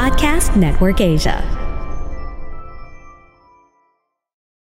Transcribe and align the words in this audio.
Podcast 0.00 0.56
Network 0.56 0.96
Asia. 1.04 1.44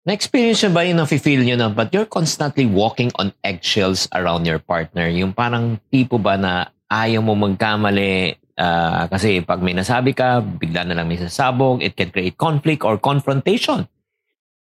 Na-experience 0.07 0.63
nyo 0.63 0.71
ba 0.71 0.88
yung 0.88 1.03
nafe-feel 1.03 1.44
nyo 1.44 1.60
na 1.60 1.67
but 1.67 1.92
you're 1.92 2.07
constantly 2.07 2.63
walking 2.63 3.12
on 3.19 3.35
eggshells 3.44 4.08
around 4.15 4.47
your 4.47 4.55
partner? 4.55 5.12
Yung 5.12 5.35
parang 5.35 5.83
tipo 5.92 6.15
ba 6.15 6.40
na 6.40 6.71
ayaw 6.87 7.19
mo 7.19 7.35
magkamali 7.35 8.40
uh, 8.55 9.12
kasi 9.12 9.44
pag 9.44 9.60
may 9.60 9.76
nasabi 9.76 10.15
ka, 10.15 10.40
bigla 10.40 10.87
na 10.87 10.96
lang 10.96 11.12
may 11.12 11.19
sasabog, 11.19 11.83
it 11.83 11.99
can 11.99 12.07
create 12.07 12.39
conflict 12.39 12.87
or 12.87 12.96
confrontation. 12.96 13.83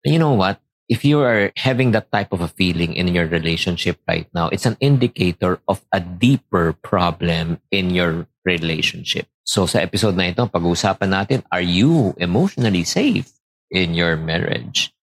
And 0.02 0.10
you 0.10 0.18
know 0.18 0.34
what? 0.34 0.58
If 0.90 1.06
you 1.06 1.22
are 1.22 1.54
having 1.54 1.94
that 1.94 2.10
type 2.10 2.34
of 2.34 2.42
a 2.42 2.50
feeling 2.50 2.98
in 2.98 3.14
your 3.14 3.30
relationship 3.30 4.02
right 4.10 4.26
now, 4.34 4.50
it's 4.50 4.66
an 4.66 4.74
indicator 4.82 5.62
of 5.70 5.86
a 5.94 6.02
deeper 6.02 6.74
problem 6.82 7.62
in 7.70 7.94
your 7.94 8.26
relationship. 8.46 9.27
So 9.42 9.66
sa 9.66 9.82
episode 9.82 10.14
na 10.14 10.30
ito, 10.30 10.46
pag-uusapan 10.46 11.10
natin, 11.10 11.38
are 11.50 11.66
you 11.66 12.14
emotionally 12.23 12.86
safe 12.86 13.27
in 13.74 13.92
your 13.98 14.14
marriage? 14.14 14.95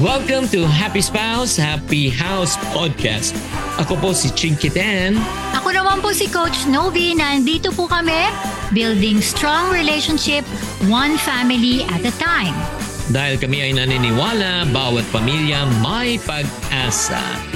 Welcome 0.00 0.48
to 0.56 0.64
Happy 0.64 1.04
Spouse, 1.04 1.60
Happy 1.60 2.08
House 2.08 2.56
Podcast. 2.72 3.36
Ako 3.76 4.00
po 4.00 4.16
si 4.16 4.32
Chinky 4.32 4.72
Dan. 4.72 5.20
Ako 5.52 5.76
naman 5.76 6.00
po 6.00 6.16
si 6.16 6.24
Coach 6.24 6.64
Novi. 6.64 7.12
Nandito 7.12 7.68
po 7.76 7.84
kami, 7.84 8.32
building 8.72 9.20
strong 9.20 9.68
relationship, 9.68 10.48
one 10.88 11.20
family 11.20 11.84
at 11.92 12.00
a 12.00 12.14
time. 12.16 12.56
Dahil 13.12 13.36
kami 13.36 13.60
ay 13.60 13.76
naniniwala, 13.76 14.72
bawat 14.72 15.04
pamilya 15.12 15.68
may 15.84 16.16
pag-asa. 16.24 17.49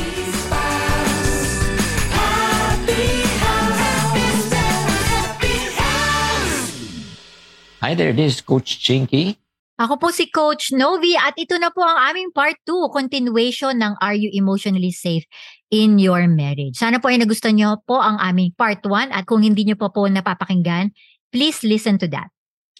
Hi 7.84 7.92
there, 7.92 8.16
this 8.16 8.40
is 8.40 8.40
Coach 8.40 8.80
Chinky. 8.80 9.36
Ako 9.76 10.00
po 10.00 10.08
si 10.08 10.32
Coach 10.32 10.72
Novi 10.72 11.20
at 11.20 11.36
ito 11.36 11.52
na 11.60 11.68
po 11.68 11.84
ang 11.84 12.00
aming 12.08 12.32
part 12.32 12.56
2, 12.64 12.88
continuation 12.88 13.76
ng 13.76 14.00
Are 14.00 14.16
You 14.16 14.32
Emotionally 14.32 14.88
Safe 14.88 15.28
in 15.68 16.00
Your 16.00 16.24
Marriage. 16.24 16.80
Sana 16.80 16.96
po 16.96 17.12
ay 17.12 17.20
nagustuhan 17.20 17.60
nyo 17.60 17.76
po 17.84 18.00
ang 18.00 18.16
aming 18.24 18.56
part 18.56 18.80
1 18.80 19.12
at 19.12 19.28
kung 19.28 19.44
hindi 19.44 19.68
nyo 19.68 19.76
po 19.76 19.92
po 19.92 20.08
napapakinggan, 20.08 20.96
please 21.28 21.60
listen 21.60 22.00
to 22.00 22.08
that. 22.08 22.32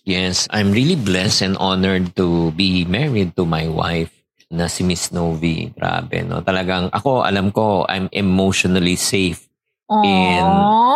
Yes, 0.09 0.49
I'm 0.49 0.73
really 0.73 0.97
blessed 0.97 1.53
and 1.53 1.61
honored 1.61 2.17
to 2.17 2.57
be 2.57 2.89
married 2.89 3.37
to 3.37 3.45
my 3.45 3.69
wife 3.69 4.09
na 4.49 4.73
si 4.73 4.89
Miss 4.89 5.13
Novi. 5.13 5.69
Grabe, 5.77 6.25
no? 6.25 6.41
Talagang 6.41 6.89
ako, 6.97 7.29
alam 7.29 7.53
ko, 7.53 7.85
I'm 7.93 8.09
emotionally 8.09 8.97
safe 8.97 9.53
Aww. 9.85 10.01
in 10.01 10.45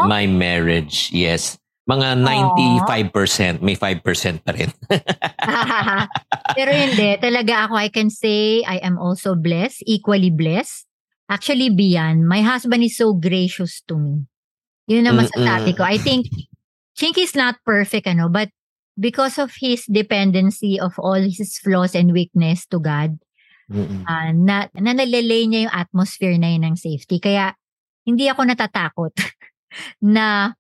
my 0.09 0.25
marriage. 0.25 1.13
Yes. 1.13 1.61
Mga 1.89 2.09
95%, 3.01 3.65
may 3.65 3.73
5% 3.73 4.45
pa 4.45 4.53
rin. 4.53 4.69
Pero 6.59 6.71
hindi, 6.77 7.17
talaga 7.17 7.65
ako, 7.65 7.75
I 7.81 7.89
can 7.89 8.13
say 8.13 8.61
I 8.69 8.77
am 8.85 9.01
also 9.01 9.33
blessed, 9.33 9.89
equally 9.89 10.29
blessed. 10.29 10.85
Actually, 11.33 11.73
beyond, 11.73 12.29
my 12.29 12.45
husband 12.45 12.85
is 12.85 12.97
so 12.97 13.17
gracious 13.17 13.81
to 13.89 13.97
me. 13.97 14.29
Yun 14.89 15.09
ang 15.09 15.17
masasabi 15.25 15.77
ko. 15.77 15.85
I 15.85 15.97
think, 15.97 16.29
Chinky 16.93 17.25
is 17.25 17.37
not 17.37 17.57
perfect, 17.65 18.05
ano, 18.05 18.29
but 18.29 18.53
because 19.01 19.41
of 19.41 19.57
his 19.57 19.89
dependency 19.89 20.77
of 20.77 20.93
all 21.01 21.21
his 21.21 21.57
flaws 21.57 21.97
and 21.97 22.13
weakness 22.13 22.69
to 22.69 22.81
God, 22.81 23.17
uh, 23.73 24.33
na, 24.37 24.69
na 24.77 24.93
nalalay 24.93 25.49
niya 25.49 25.69
yung 25.69 25.77
atmosphere 25.77 26.37
na 26.37 26.53
yun 26.53 26.69
ng 26.69 26.77
safety. 26.77 27.21
Kaya, 27.21 27.57
hindi 28.09 28.29
ako 28.29 28.49
natatakot 28.49 29.13
na 30.17 30.57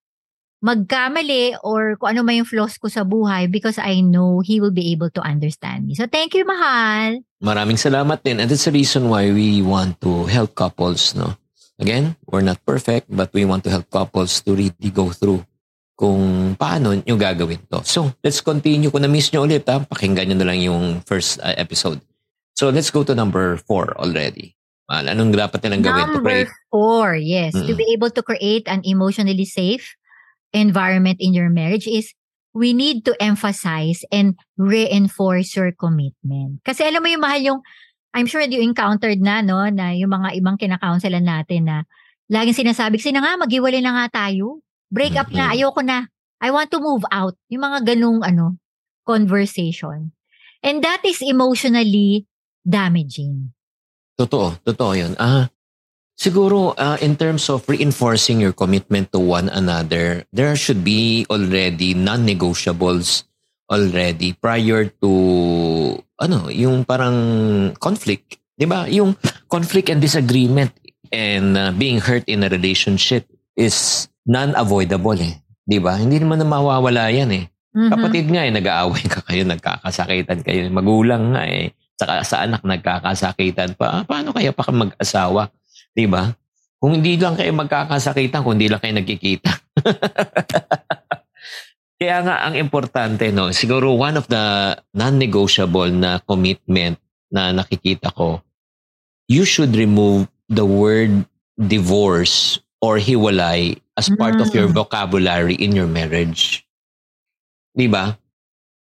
magkamali 0.58 1.54
or 1.62 1.94
kung 1.96 2.18
ano 2.18 2.26
man 2.26 2.42
yung 2.42 2.50
flaws 2.50 2.74
ko 2.78 2.90
sa 2.90 3.06
buhay 3.06 3.46
because 3.46 3.78
I 3.78 4.02
know 4.02 4.42
He 4.42 4.58
will 4.58 4.74
be 4.74 4.90
able 4.90 5.10
to 5.14 5.22
understand 5.22 5.86
me. 5.86 5.94
So 5.94 6.10
thank 6.10 6.34
you, 6.34 6.42
Mahal. 6.42 7.22
Maraming 7.38 7.78
salamat 7.78 8.26
din. 8.26 8.42
And 8.42 8.50
that's 8.50 8.66
the 8.66 8.74
reason 8.74 9.06
why 9.06 9.30
we 9.30 9.62
want 9.62 10.02
to 10.02 10.26
help 10.26 10.58
couples, 10.58 11.14
no? 11.14 11.38
Again, 11.78 12.18
we're 12.26 12.42
not 12.42 12.58
perfect, 12.66 13.06
but 13.06 13.30
we 13.30 13.46
want 13.46 13.62
to 13.62 13.70
help 13.70 13.86
couples 13.86 14.42
to 14.42 14.58
really 14.58 14.90
go 14.90 15.14
through 15.14 15.46
kung 15.94 16.54
paano 16.58 16.94
nyo 16.94 17.14
gagawin 17.14 17.62
to. 17.70 17.86
So, 17.86 18.10
let's 18.18 18.42
continue. 18.42 18.90
Kung 18.90 19.06
na-miss 19.06 19.30
nyo 19.30 19.46
ulit, 19.46 19.62
ha, 19.70 19.78
pakinggan 19.86 20.26
nyo 20.26 20.36
na 20.42 20.46
lang 20.50 20.58
yung 20.58 21.06
first 21.06 21.38
uh, 21.38 21.54
episode. 21.54 22.02
So, 22.58 22.74
let's 22.74 22.90
go 22.90 23.06
to 23.06 23.14
number 23.14 23.62
four 23.62 23.94
already. 23.94 24.58
Mal, 24.90 25.06
anong 25.06 25.38
dapat 25.38 25.62
nilang 25.62 25.86
gawin 25.86 26.02
number 26.06 26.18
to 26.18 26.26
create? 26.26 26.50
Number 26.50 26.70
four, 26.74 27.06
yes. 27.14 27.54
Mm-mm. 27.54 27.70
To 27.70 27.74
be 27.78 27.86
able 27.94 28.10
to 28.10 28.22
create 28.26 28.66
an 28.66 28.82
emotionally 28.82 29.46
safe 29.46 29.97
environment 30.52 31.18
in 31.20 31.34
your 31.34 31.50
marriage 31.50 31.86
is 31.86 32.12
we 32.54 32.72
need 32.72 33.04
to 33.04 33.14
emphasize 33.20 34.02
and 34.10 34.34
reinforce 34.56 35.54
your 35.54 35.70
commitment. 35.72 36.64
Kasi 36.64 36.84
alam 36.84 37.04
mo 37.04 37.08
yung 37.08 37.24
mahal 37.24 37.42
yung, 37.44 37.60
I'm 38.16 38.26
sure 38.26 38.40
you 38.40 38.64
encountered 38.64 39.20
na, 39.20 39.44
no, 39.44 39.68
na 39.68 39.92
yung 39.92 40.10
mga 40.10 40.34
ibang 40.40 40.56
kinakaunselan 40.56 41.28
natin 41.28 41.68
na 41.68 41.76
laging 42.32 42.66
sinasabi, 42.66 42.98
kasi 42.98 43.12
na 43.12 43.20
nga, 43.22 43.36
maghiwalay 43.36 43.84
na 43.84 43.94
nga 43.94 44.26
tayo. 44.26 44.64
Break 44.88 45.20
up 45.20 45.28
na, 45.28 45.52
ayoko 45.52 45.84
na. 45.84 46.08
I 46.40 46.48
want 46.48 46.72
to 46.72 46.80
move 46.80 47.04
out. 47.12 47.36
Yung 47.52 47.62
mga 47.62 47.84
ganung 47.84 48.24
ano, 48.24 48.56
conversation. 49.04 50.16
And 50.64 50.80
that 50.82 51.04
is 51.04 51.20
emotionally 51.20 52.24
damaging. 52.64 53.52
Totoo, 54.18 54.58
totoo 54.64 54.92
yun. 54.96 55.12
Ah, 55.20 55.52
Siguro, 56.18 56.74
uh, 56.74 56.98
in 56.98 57.14
terms 57.14 57.46
of 57.46 57.62
reinforcing 57.70 58.42
your 58.42 58.50
commitment 58.50 59.14
to 59.14 59.22
one 59.22 59.46
another, 59.54 60.26
there 60.34 60.58
should 60.58 60.82
be 60.82 61.22
already 61.30 61.94
non-negotiables 61.94 63.22
already 63.70 64.34
prior 64.34 64.90
to, 64.98 65.10
ano, 66.18 66.50
yung 66.50 66.82
parang 66.82 67.14
conflict. 67.78 68.42
Di 68.58 68.66
ba? 68.66 68.90
Yung 68.90 69.14
conflict 69.46 69.94
and 69.94 70.02
disagreement 70.02 70.74
and 71.14 71.54
uh, 71.54 71.70
being 71.70 72.02
hurt 72.02 72.26
in 72.26 72.42
a 72.42 72.50
relationship 72.50 73.22
is 73.54 74.10
non-avoidable 74.26 75.22
eh. 75.22 75.38
Di 75.62 75.78
ba? 75.78 76.02
Hindi 76.02 76.18
naman 76.18 76.42
na 76.42 76.50
mawawala 76.50 77.14
yan 77.14 77.30
eh. 77.30 77.46
Mm-hmm. 77.46 77.90
Kapatid 77.94 78.26
nga 78.26 78.42
eh, 78.42 78.50
nag-aaway 78.50 79.04
ka 79.06 79.22
kayo, 79.22 79.46
nagkakasakitan 79.46 80.42
kayo. 80.42 80.66
Magulang 80.66 81.38
nga 81.38 81.46
eh. 81.46 81.70
Saka 81.94 82.26
sa 82.26 82.42
anak 82.42 82.66
nagkakasakitan 82.66 83.78
pa. 83.78 84.02
Paano 84.02 84.34
kaya 84.34 84.50
pa 84.50 84.66
mag-asawa? 84.74 85.54
'Di 85.94 86.08
ba? 86.08 86.32
Kung 86.78 86.94
hindi 86.94 87.18
lang 87.18 87.34
kayo 87.34 87.50
magkakasakitan, 87.58 88.46
kung 88.46 88.54
hindi 88.54 88.70
lang 88.70 88.78
kayo 88.78 88.94
nagkikita. 88.94 89.50
Kaya 91.98 92.22
nga 92.22 92.46
ang 92.46 92.54
importante 92.54 93.34
no, 93.34 93.50
siguro 93.50 93.98
one 93.98 94.14
of 94.14 94.30
the 94.30 94.78
non-negotiable 94.94 95.90
na 95.90 96.22
commitment 96.22 96.94
na 97.26 97.50
nakikita 97.50 98.14
ko, 98.14 98.38
you 99.26 99.42
should 99.42 99.74
remove 99.74 100.30
the 100.46 100.62
word 100.62 101.26
divorce 101.58 102.62
or 102.78 103.02
hiwalay 103.02 103.74
as 103.98 104.06
part 104.14 104.38
mm. 104.38 104.46
of 104.46 104.54
your 104.54 104.70
mm. 104.70 104.78
vocabulary 104.78 105.58
in 105.58 105.74
your 105.74 105.90
marriage. 105.90 106.62
'Di 107.74 107.90
ba? 107.90 108.14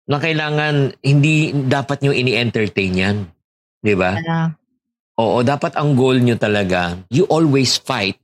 Na 0.10 0.18
kailangan 0.18 0.98
hindi 1.06 1.54
dapat 1.54 2.02
niyo 2.02 2.18
ini-entertain 2.18 2.94
'yan. 2.98 3.18
'Di 3.86 3.94
ba? 3.94 4.18
Yeah. 4.18 4.58
Oo, 5.16 5.40
dapat 5.48 5.80
ang 5.80 5.96
goal 5.96 6.20
nyo 6.20 6.36
talaga, 6.36 7.00
you 7.08 7.24
always 7.32 7.80
fight. 7.80 8.20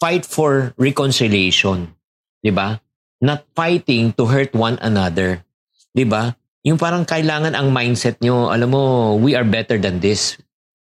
Fight 0.00 0.24
for 0.24 0.76
reconciliation. 0.76 1.92
Di 2.40 2.52
ba? 2.52 2.76
Not 3.20 3.44
fighting 3.52 4.16
to 4.16 4.28
hurt 4.28 4.52
one 4.56 4.76
another. 4.80 5.44
Di 5.92 6.04
ba? 6.04 6.32
Yung 6.64 6.76
parang 6.76 7.08
kailangan 7.08 7.56
ang 7.56 7.72
mindset 7.72 8.20
nyo, 8.20 8.52
alam 8.52 8.72
mo, 8.72 9.16
we 9.16 9.32
are 9.32 9.48
better 9.48 9.80
than 9.80 10.00
this. 10.00 10.36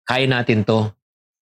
Kaya 0.08 0.24
natin 0.24 0.64
to. 0.64 0.88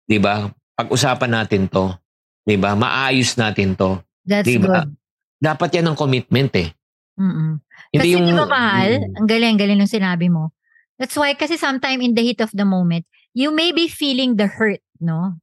Di 0.07 0.19
ba? 0.19 0.51
Pag-usapan 0.75 1.31
natin 1.31 1.71
to. 1.71 1.95
Di 2.43 2.59
ba? 2.59 2.75
Maayos 2.75 3.39
natin 3.39 3.79
to. 3.79 4.03
That's 4.27 4.47
diba? 4.47 4.83
good. 4.85 4.91
Dapat 5.39 5.71
yan 5.79 5.87
ang 5.93 5.97
commitment 5.99 6.51
eh. 6.59 6.75
Mm-mm. 7.15 7.63
Hindi 7.95 8.11
kasi 8.11 8.15
yung, 8.19 8.27
di 8.27 8.35
ba 8.35 8.49
mahal, 8.51 8.91
mm, 8.99 9.19
ang 9.23 9.27
galing-galing 9.31 9.79
ng 9.79 9.91
sinabi 9.91 10.27
mo. 10.27 10.51
That's 10.99 11.15
why 11.15 11.35
kasi 11.39 11.55
sometime 11.59 12.03
in 12.03 12.15
the 12.15 12.23
heat 12.23 12.43
of 12.43 12.51
the 12.51 12.67
moment, 12.67 13.07
you 13.35 13.51
may 13.51 13.75
be 13.75 13.91
feeling 13.91 14.37
the 14.37 14.47
hurt, 14.47 14.81
no, 15.03 15.35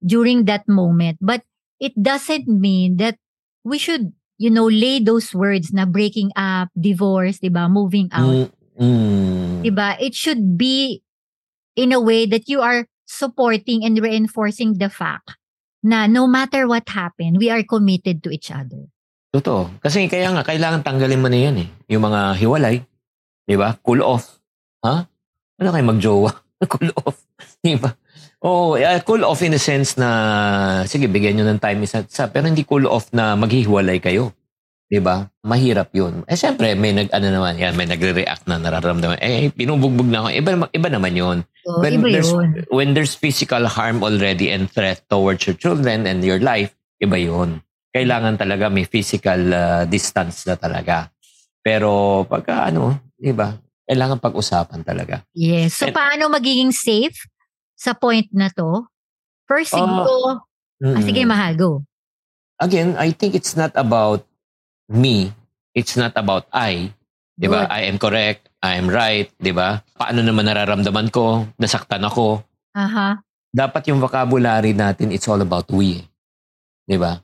during 0.00 0.46
that 0.46 0.66
moment, 0.66 1.18
but 1.20 1.42
it 1.82 1.92
doesn't 2.00 2.48
mean 2.48 2.96
that 2.96 3.18
we 3.64 3.76
should, 3.76 4.12
you 4.38 4.48
know, 4.48 4.70
lay 4.70 5.02
those 5.02 5.34
words 5.34 5.74
na 5.74 5.84
breaking 5.84 6.30
up, 6.36 6.70
divorce, 6.78 7.38
diba, 7.42 7.68
moving 7.68 8.08
out. 8.12 8.54
Mm-hmm. 8.78 9.66
Diba? 9.66 10.00
It 10.00 10.14
should 10.14 10.56
be 10.56 11.02
in 11.76 11.92
a 11.92 12.00
way 12.00 12.24
that 12.24 12.48
you 12.48 12.62
are 12.62 12.86
supporting 13.04 13.84
and 13.84 13.98
reinforcing 13.98 14.78
the 14.78 14.88
fact 14.88 15.36
na 15.82 16.06
no 16.06 16.28
matter 16.28 16.68
what 16.68 16.88
happened, 16.88 17.40
we 17.40 17.50
are 17.50 17.64
committed 17.64 18.22
to 18.22 18.30
each 18.30 18.52
other. 18.52 18.88
Totoo. 19.30 19.80
Kasi 19.80 20.10
kaya 20.10 20.28
nga, 20.34 20.44
kailangan 20.44 20.84
tanggalin 20.84 21.22
mo 21.22 21.28
na 21.30 21.38
yan 21.38 21.56
eh. 21.64 21.68
Yung 21.88 22.04
mga 22.04 22.36
hiwalay. 22.36 22.82
Di 23.46 23.56
ba? 23.56 23.78
Cool 23.80 24.02
off. 24.02 24.42
Ha? 24.84 25.06
Ano 25.60 25.68
kayo 25.70 25.86
magjowa? 25.86 26.30
cool 26.72 26.90
off. 27.04 27.24
Di 27.64 27.76
ba? 27.76 27.92
Oo, 28.44 28.76
uh, 28.76 29.00
cool 29.04 29.24
off 29.24 29.44
in 29.44 29.52
the 29.52 29.60
sense 29.60 29.96
na, 30.00 30.08
sige, 30.88 31.08
bigyan 31.08 31.40
nyo 31.40 31.44
ng 31.48 31.60
time 31.60 31.84
isa't 31.84 32.08
isa, 32.08 32.28
pero 32.28 32.48
hindi 32.48 32.64
cool 32.64 32.88
off 32.88 33.12
na 33.12 33.36
maghihiwalay 33.36 34.00
kayo. 34.00 34.32
'di 34.90 34.98
ba? 34.98 35.30
Mahirap 35.46 35.94
'yun. 35.94 36.26
Eh 36.26 36.34
syempre 36.34 36.74
may 36.74 36.90
nag 36.90 37.14
ano 37.14 37.30
naman, 37.30 37.54
yan, 37.54 37.78
may 37.78 37.86
nagre-react 37.86 38.50
na 38.50 38.58
nararamdaman. 38.58 39.22
Eh 39.22 39.54
pinubugbog 39.54 40.10
na 40.10 40.26
ako. 40.26 40.28
Iba 40.34 40.50
iba 40.74 40.88
naman 40.90 41.14
'yun. 41.14 41.38
So, 41.62 41.78
when 41.78 42.02
iba 42.02 42.06
there's 42.10 42.32
yun. 42.34 42.48
when 42.74 42.88
there's 42.92 43.14
physical 43.14 43.70
harm 43.70 44.02
already 44.02 44.50
and 44.50 44.66
threat 44.66 45.06
towards 45.06 45.46
your 45.46 45.54
children 45.54 46.10
and 46.10 46.26
your 46.26 46.42
life, 46.42 46.74
iba 46.98 47.16
'yun. 47.16 47.62
Kailangan 47.94 48.42
talaga 48.42 48.66
may 48.66 48.84
physical 48.84 49.40
uh, 49.54 49.82
distance 49.86 50.42
na 50.50 50.58
talaga. 50.58 51.14
Pero 51.62 52.22
pagka 52.26 52.66
ano, 52.66 52.98
'di 53.14 53.30
ba? 53.30 53.54
Kailangan 53.90 54.22
pag-usapan 54.22 54.86
talaga. 54.86 55.26
Yes. 55.34 55.82
So 55.82 55.90
And- 55.90 55.96
paano 55.98 56.30
magiging 56.30 56.70
safe 56.70 57.26
sa 57.74 57.90
point 57.90 58.30
na 58.30 58.46
to? 58.54 58.86
First 59.50 59.74
siguro, 59.74 60.38
ah, 60.38 60.38
Mm-mm. 60.78 61.02
sige 61.02 61.26
mahal, 61.26 61.58
go. 61.58 61.82
Again, 62.62 62.94
I 62.94 63.10
think 63.10 63.34
it's 63.34 63.58
not 63.58 63.74
about 63.74 64.22
me. 64.86 65.34
It's 65.74 65.98
not 65.98 66.14
about 66.14 66.46
I. 66.54 66.94
'Di 67.34 67.48
ba? 67.48 67.66
I 67.66 67.88
am 67.88 67.96
correct. 67.96 68.46
I 68.60 68.76
am 68.76 68.86
right, 68.86 69.26
'di 69.40 69.50
ba? 69.50 69.80
Paano 69.96 70.20
naman 70.20 70.44
nararamdaman 70.44 71.08
ko? 71.08 71.48
Nasaktan 71.56 72.04
ako. 72.04 72.44
Aha. 72.76 73.16
Dapat 73.50 73.90
yung 73.90 73.98
vocabulary 73.98 74.70
natin 74.70 75.10
it's 75.10 75.26
all 75.26 75.40
about 75.40 75.66
we. 75.72 76.04
'Di 76.84 77.00
ba? 77.00 77.18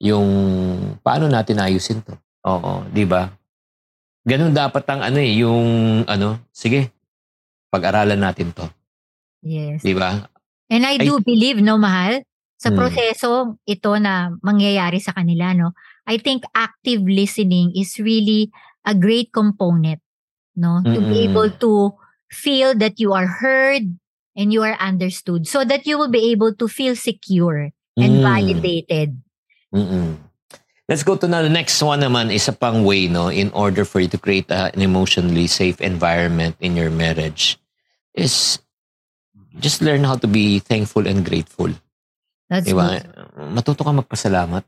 Yung 0.00 0.26
paano 0.98 1.28
natin 1.28 1.60
ayusin 1.60 2.00
'to. 2.00 2.16
Oo, 2.42 2.88
'di 2.88 3.04
ba? 3.04 3.28
Ganun 4.22 4.54
dapat 4.54 4.86
ang 4.86 5.02
ano 5.02 5.18
eh, 5.18 5.34
yung 5.42 5.62
ano, 6.06 6.38
sige. 6.54 6.94
Pag-aralan 7.72 8.20
natin 8.20 8.54
'to, 8.54 8.66
Yes. 9.42 9.82
'di 9.82 9.94
ba? 9.98 10.22
And 10.70 10.86
I 10.86 10.96
Ay- 11.02 11.06
do 11.06 11.18
believe, 11.20 11.58
no, 11.60 11.76
mahal, 11.76 12.22
sa 12.56 12.70
Hmm. 12.70 12.78
proseso 12.78 13.58
ito 13.66 13.92
na 13.98 14.30
mangyayari 14.40 15.02
sa 15.02 15.12
kanila, 15.12 15.52
no, 15.52 15.74
I 16.06 16.18
think 16.22 16.46
active 16.54 17.02
listening 17.04 17.74
is 17.74 17.98
really 17.98 18.50
a 18.86 18.94
great 18.94 19.34
component, 19.34 19.98
no, 20.54 20.86
to 20.94 21.00
be 21.02 21.26
Mm-mm. 21.26 21.28
able 21.30 21.50
to 21.58 21.72
feel 22.30 22.74
that 22.78 22.98
you 23.02 23.12
are 23.12 23.28
heard 23.42 23.84
and 24.38 24.54
you 24.54 24.62
are 24.62 24.78
understood 24.80 25.44
so 25.50 25.66
that 25.66 25.84
you 25.84 25.98
will 25.98 26.10
be 26.10 26.30
able 26.32 26.54
to 26.54 26.66
feel 26.70 26.94
secure 26.96 27.74
and 27.98 28.12
Mm. 28.18 28.24
validated. 28.24 29.18
Mm-mm. 29.74 30.31
Let's 30.90 31.06
go 31.06 31.14
to 31.14 31.30
na 31.30 31.46
the 31.46 31.52
next 31.52 31.78
one 31.78 32.02
naman, 32.02 32.34
isa 32.34 32.50
pang 32.50 32.82
way, 32.82 33.06
no, 33.06 33.30
in 33.30 33.54
order 33.54 33.86
for 33.86 34.02
you 34.02 34.10
to 34.10 34.18
create 34.18 34.50
a- 34.50 34.74
an 34.74 34.82
emotionally 34.82 35.46
safe 35.46 35.78
environment 35.78 36.58
in 36.58 36.74
your 36.74 36.90
marriage 36.90 37.56
is 38.18 38.58
just 39.62 39.80
learn 39.80 40.02
how 40.02 40.18
to 40.18 40.26
be 40.26 40.58
thankful 40.58 41.06
and 41.06 41.22
grateful. 41.22 41.70
That's 42.50 42.66
Diba? 42.66 42.98
good. 42.98 43.06
Matuto 43.54 43.86
ka 43.86 43.92
magpasalamat. 43.94 44.66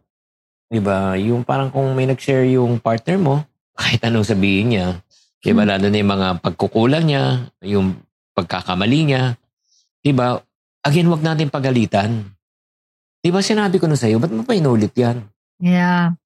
Diba? 0.70 1.18
Yung 1.18 1.42
parang 1.42 1.68
kung 1.74 1.92
may 1.92 2.06
nag-share 2.06 2.46
yung 2.46 2.78
partner 2.78 3.18
mo, 3.18 3.34
kahit 3.78 4.00
anong 4.06 4.24
sabihin 4.24 4.70
niya, 4.70 4.86
diba? 5.42 5.66
Hmm. 5.66 5.70
Lalo 5.76 5.86
na 5.90 5.98
yung 5.98 6.12
mga 6.14 6.28
pagkukulang 6.40 7.04
niya, 7.04 7.50
yung 7.60 7.98
pagkakamali 8.38 9.00
niya, 9.12 9.34
diba? 9.98 10.40
Again, 10.86 11.10
wag 11.10 11.26
natin 11.26 11.50
pagalitan. 11.50 12.22
Diba 13.18 13.40
sinabi 13.42 13.82
ko 13.82 13.90
na 13.90 13.96
sa'yo, 13.98 14.22
ba't 14.22 14.30
mo 14.30 14.46
pa 14.46 14.54
inulit 14.54 14.92
yan? 14.94 15.24
Yeah. 15.64 16.20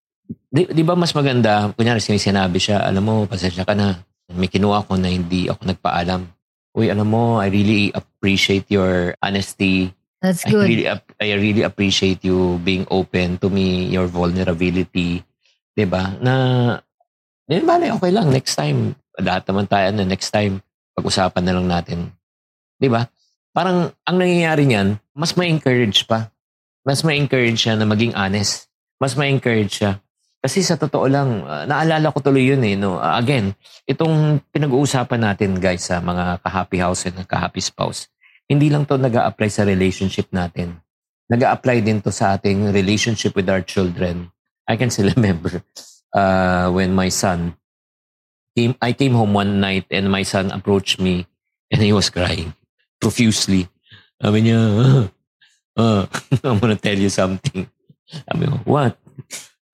Di, 0.51 0.67
di 0.67 0.83
ba 0.83 0.99
mas 0.99 1.15
maganda, 1.15 1.71
kunyari 1.79 2.03
sinabi 2.03 2.59
siya, 2.59 2.83
alam 2.83 3.07
mo, 3.07 3.15
pasensya 3.31 3.63
ka 3.63 3.79
na. 3.79 4.03
May 4.35 4.51
kinuha 4.51 4.83
ko 4.85 4.99
na 4.99 5.09
hindi 5.09 5.47
ako 5.47 5.63
nagpaalam. 5.63 6.27
Uy, 6.75 6.91
alam 6.91 7.07
mo, 7.07 7.39
I 7.39 7.49
really 7.49 7.95
appreciate 7.95 8.67
your 8.69 9.15
honesty. 9.23 9.95
That's 10.19 10.43
I 10.43 10.51
good. 10.51 10.67
really, 10.67 10.87
ap- 10.91 11.15
I 11.23 11.39
really 11.39 11.63
appreciate 11.63 12.27
you 12.27 12.59
being 12.67 12.85
open 12.91 13.39
to 13.39 13.49
me, 13.49 13.87
your 13.87 14.11
vulnerability. 14.11 15.23
'Di 15.79 15.87
ba 15.87 16.19
Na, 16.19 16.35
di 17.47 17.63
ba 17.63 17.79
okay 17.79 18.11
lang, 18.11 18.35
next 18.35 18.59
time, 18.59 18.99
lahat 19.15 19.47
naman 19.47 19.71
tayo 19.71 19.95
na 19.95 20.03
next 20.03 20.35
time, 20.35 20.59
pag-usapan 20.99 21.43
na 21.47 21.55
lang 21.55 21.71
natin. 21.71 22.11
'Di 22.83 22.91
ba 22.91 23.07
Parang, 23.59 23.91
ang 23.91 24.17
nangyayari 24.23 24.71
niyan, 24.71 25.03
mas 25.19 25.35
ma-encourage 25.35 26.07
pa. 26.07 26.31
Mas 26.87 27.03
ma-encourage 27.03 27.59
siya 27.59 27.75
na 27.75 27.89
maging 27.91 28.15
honest. 28.15 28.68
Mas 28.99 29.15
ma-encourage 29.15 29.83
siya. 29.83 30.03
Kasi 30.39 30.63
sa 30.63 30.79
totoo 30.79 31.07
lang, 31.11 31.43
ah, 31.47 31.67
naalala 31.67 32.15
ko 32.15 32.23
tuloy 32.23 32.51
yun 32.51 32.63
eh. 32.63 32.75
No? 32.79 32.99
Ah, 32.99 33.19
again, 33.19 33.55
itong 33.87 34.43
pinag-uusapan 34.55 35.23
natin 35.23 35.59
guys 35.59 35.87
sa 35.87 35.99
mga 35.99 36.43
ka-happy 36.43 36.79
house 36.79 37.07
and 37.11 37.19
ka-happy 37.27 37.63
spouse, 37.63 38.11
hindi 38.47 38.71
lang 38.71 38.87
to 38.87 38.99
nag 38.99 39.15
apply 39.15 39.51
sa 39.51 39.67
relationship 39.67 40.31
natin. 40.31 40.79
nag 41.29 41.45
apply 41.45 41.85
din 41.85 42.01
to 42.01 42.09
sa 42.09 42.37
ating 42.37 42.73
relationship 42.73 43.37
with 43.37 43.49
our 43.53 43.61
children. 43.61 44.33
I 44.65 44.77
can 44.77 44.91
still 44.91 45.13
remember 45.17 45.63
uh, 46.17 46.73
when 46.73 46.97
my 46.97 47.13
son 47.13 47.57
came, 48.57 48.75
I 48.81 48.93
came 48.93 49.13
home 49.13 49.37
one 49.37 49.61
night 49.61 49.87
and 49.93 50.11
my 50.11 50.25
son 50.25 50.51
approached 50.51 51.01
me 51.01 51.29
and 51.71 51.85
he 51.85 51.93
was 51.93 52.09
crying 52.09 52.57
profusely. 53.01 53.69
Sabi 54.19 54.49
niya, 54.49 54.59
uh, 54.59 55.05
uh, 55.81 56.03
I'm 56.49 56.59
gonna 56.59 56.81
tell 56.81 56.99
you 56.99 57.13
something. 57.13 57.69
Sabi 58.09 58.45
ko, 58.49 58.57
what? 58.65 58.97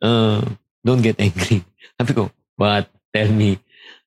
Uh, 0.03 0.43
don't 0.83 1.03
get 1.03 1.19
angry. 1.19 1.63
Sabi 1.99 2.13
ko, 2.13 2.31
what? 2.59 2.91
Tell 3.15 3.31
me. 3.31 3.59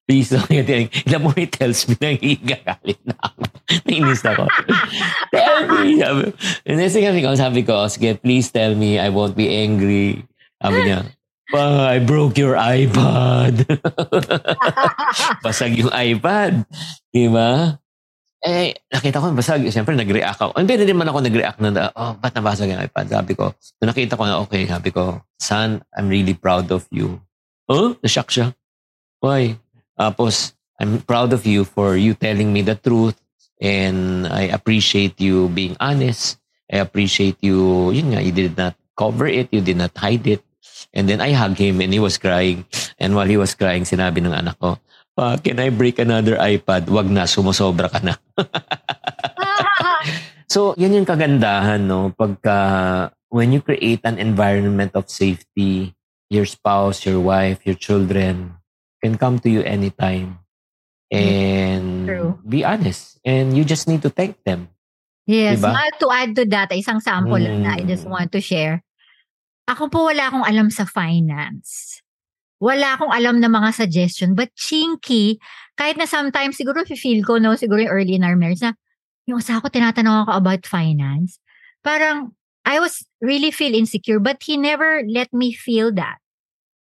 Please 0.07 0.31
don't 0.31 0.47
get 0.47 0.67
angry. 0.69 0.91
Ilan 1.07 1.19
mo 1.23 1.31
he 1.35 1.47
tells 1.47 1.87
me, 1.87 1.95
nangigagalit 1.99 2.99
na 3.03 3.15
ako. 3.19 3.41
Nainis 3.87 4.23
ako. 4.23 4.43
tell 5.35 5.61
me. 5.67 5.99
Sabi, 5.99 6.23
and 6.63 6.75
then 6.79 6.89
sabi 6.91 7.19
ko, 7.23 7.29
sabi 7.35 7.61
ko, 7.63 7.75
sige, 7.91 8.15
please 8.19 8.47
tell 8.51 8.75
me, 8.75 8.99
I 8.99 9.11
won't 9.11 9.35
be 9.35 9.51
angry. 9.51 10.23
Sabi 10.63 10.79
niya, 10.87 11.11
pa, 11.51 11.91
I 11.91 11.99
broke 11.99 12.39
your 12.39 12.55
iPad. 12.55 13.67
Basag 15.43 15.75
yung 15.75 15.91
iPad. 15.91 16.63
Di 17.11 17.27
ba? 17.27 17.75
Eh, 18.45 18.77
nakita 18.93 19.17
ko, 19.17 19.33
basag. 19.33 19.65
Siyempre, 19.73 19.97
nag-react 19.97 20.37
ako. 20.37 20.53
Hindi 20.61 20.77
din 20.77 20.93
man 20.93 21.09
ako 21.09 21.25
nag-react 21.25 21.57
na, 21.57 21.89
oh, 21.97 22.13
ba't 22.21 22.33
nabasag 22.37 22.69
yung 22.69 22.83
iPad? 22.85 23.09
Sabi 23.09 23.33
ko, 23.33 23.49
nung 23.81 23.89
nakita 23.89 24.13
ko 24.13 24.23
na, 24.29 24.37
okay, 24.45 24.69
sabi 24.69 24.93
ko, 24.93 25.21
son, 25.41 25.81
I'm 25.97 26.05
really 26.05 26.37
proud 26.37 26.69
of 26.69 26.85
you. 26.93 27.17
Oh, 27.65 27.97
nashock 28.05 28.29
siya. 28.29 28.53
Why? 29.19 29.57
Tapos, 29.97 30.53
I'm 30.77 31.01
proud 31.01 31.33
of 31.33 31.49
you 31.49 31.65
for 31.65 31.97
you 31.97 32.13
telling 32.13 32.53
me 32.53 32.61
the 32.61 32.77
truth 32.77 33.17
and 33.57 34.29
I 34.29 34.53
appreciate 34.53 35.17
you 35.17 35.49
being 35.49 35.73
honest. 35.81 36.37
I 36.69 36.77
appreciate 36.85 37.41
you, 37.41 37.89
yun 37.89 38.13
nga, 38.13 38.21
you 38.21 38.31
did 38.31 38.53
not 38.53 38.77
cover 38.93 39.25
it, 39.25 39.49
you 39.49 39.61
did 39.61 39.81
not 39.81 39.97
hide 39.97 40.27
it. 40.29 40.45
And 40.93 41.09
then 41.09 41.21
I 41.21 41.33
hugged 41.33 41.57
him 41.57 41.81
and 41.81 41.89
he 41.89 41.97
was 41.97 42.21
crying. 42.21 42.65
And 43.01 43.17
while 43.17 43.25
he 43.25 43.37
was 43.37 43.57
crying, 43.57 43.83
sinabi 43.83 44.21
ng 44.21 44.33
anak 44.33 44.61
ko, 44.61 44.77
Pa, 45.17 45.41
can 45.41 45.57
I 45.57 45.73
break 45.73 45.97
another 45.97 46.37
iPad? 46.37 46.93
Wag 46.93 47.09
na, 47.09 47.25
sumusobra 47.25 47.89
ka 47.89 47.99
na. 48.05 48.13
So, 50.47 50.71
yan 50.79 50.95
yung 50.95 51.03
kagandahan, 51.03 51.83
no? 51.83 52.15
Pagka, 52.15 53.11
when 53.27 53.51
you 53.51 53.59
create 53.59 53.99
an 54.07 54.15
environment 54.15 54.95
of 54.95 55.11
safety, 55.11 55.91
your 56.31 56.47
spouse, 56.47 57.03
your 57.03 57.19
wife, 57.19 57.67
your 57.67 57.75
children 57.75 58.55
can 59.03 59.19
come 59.19 59.43
to 59.43 59.51
you 59.51 59.59
anytime 59.67 60.39
and 61.11 62.07
True. 62.07 62.39
be 62.47 62.63
honest. 62.63 63.19
And 63.27 63.59
you 63.59 63.67
just 63.67 63.91
need 63.91 64.01
to 64.07 64.09
thank 64.09 64.39
them. 64.47 64.71
Yes, 65.27 65.59
Diba? 65.59 65.75
ma- 65.75 65.97
to 65.99 66.07
add 66.15 66.31
to 66.39 66.43
that, 66.55 66.71
isang 66.71 67.03
sample 67.03 67.43
lang 67.43 67.67
na 67.67 67.75
I 67.75 67.83
just 67.83 68.07
Mm. 68.07 68.15
want 68.15 68.31
to 68.31 68.39
share. 68.39 68.79
Ako 69.67 69.91
po 69.91 70.07
wala 70.07 70.31
akong 70.31 70.47
alam 70.47 70.71
sa 70.71 70.87
finance. 70.87 71.99
Wala 72.57 72.97
akong 72.97 73.13
alam 73.13 73.37
na 73.37 73.49
mga 73.49 73.73
suggestion. 73.73 74.33
But 74.33 74.49
chinky, 74.57 75.37
kahit 75.77 75.97
na 75.97 76.09
sometimes, 76.09 76.57
siguro 76.57 76.81
feel 76.85 77.21
ko, 77.21 77.37
no, 77.37 77.53
siguro 77.53 77.85
yung 77.85 77.93
early 77.93 78.17
in 78.17 78.25
our 78.25 78.35
marriage 78.35 78.65
na, 78.65 78.73
yung 79.29 79.43
sa 79.43 79.61
ako, 79.61 79.69
tinatanong 79.69 80.25
ako 80.25 80.31
about 80.33 80.63
finance. 80.65 81.37
Parang, 81.85 82.33
I 82.65 82.81
was 82.81 83.05
really 83.21 83.53
feel 83.53 83.77
insecure, 83.77 84.19
but 84.19 84.41
he 84.41 84.57
never 84.57 85.05
let 85.07 85.31
me 85.31 85.53
feel 85.53 85.93
that 85.95 86.17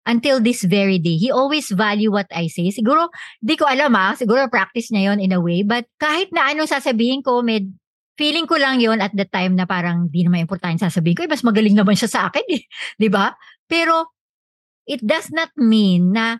until 0.06 0.38
this 0.38 0.62
very 0.62 1.02
day. 1.02 1.18
He 1.18 1.34
always 1.34 1.68
value 1.68 2.14
what 2.14 2.30
I 2.30 2.46
say. 2.46 2.70
Siguro, 2.70 3.10
di 3.42 3.58
ko 3.58 3.66
alam 3.66 3.92
ah, 3.98 4.14
siguro 4.14 4.46
practice 4.46 4.94
niya 4.94 5.12
yon 5.12 5.18
in 5.18 5.34
a 5.34 5.42
way, 5.42 5.66
but 5.66 5.84
kahit 5.98 6.30
na 6.30 6.48
anong 6.48 6.70
sasabihin 6.70 7.20
ko, 7.26 7.42
med, 7.42 7.74
feeling 8.16 8.46
ko 8.46 8.56
lang 8.56 8.80
yon 8.80 9.02
at 9.02 9.12
the 9.12 9.26
time 9.26 9.58
na 9.58 9.66
parang 9.66 10.08
di 10.08 10.22
naman 10.24 10.46
importante 10.46 10.80
sasabihin 10.80 11.18
ko, 11.18 11.22
eh, 11.26 11.30
mas 11.30 11.44
magaling 11.44 11.74
naman 11.74 11.98
siya 11.98 12.08
sa 12.08 12.20
akin, 12.30 12.46
eh. 12.54 12.62
di 13.02 13.10
ba? 13.10 13.34
Pero, 13.66 14.15
it 14.86 15.02
does 15.04 15.28
not 15.30 15.50
mean 15.58 16.14
na 16.14 16.38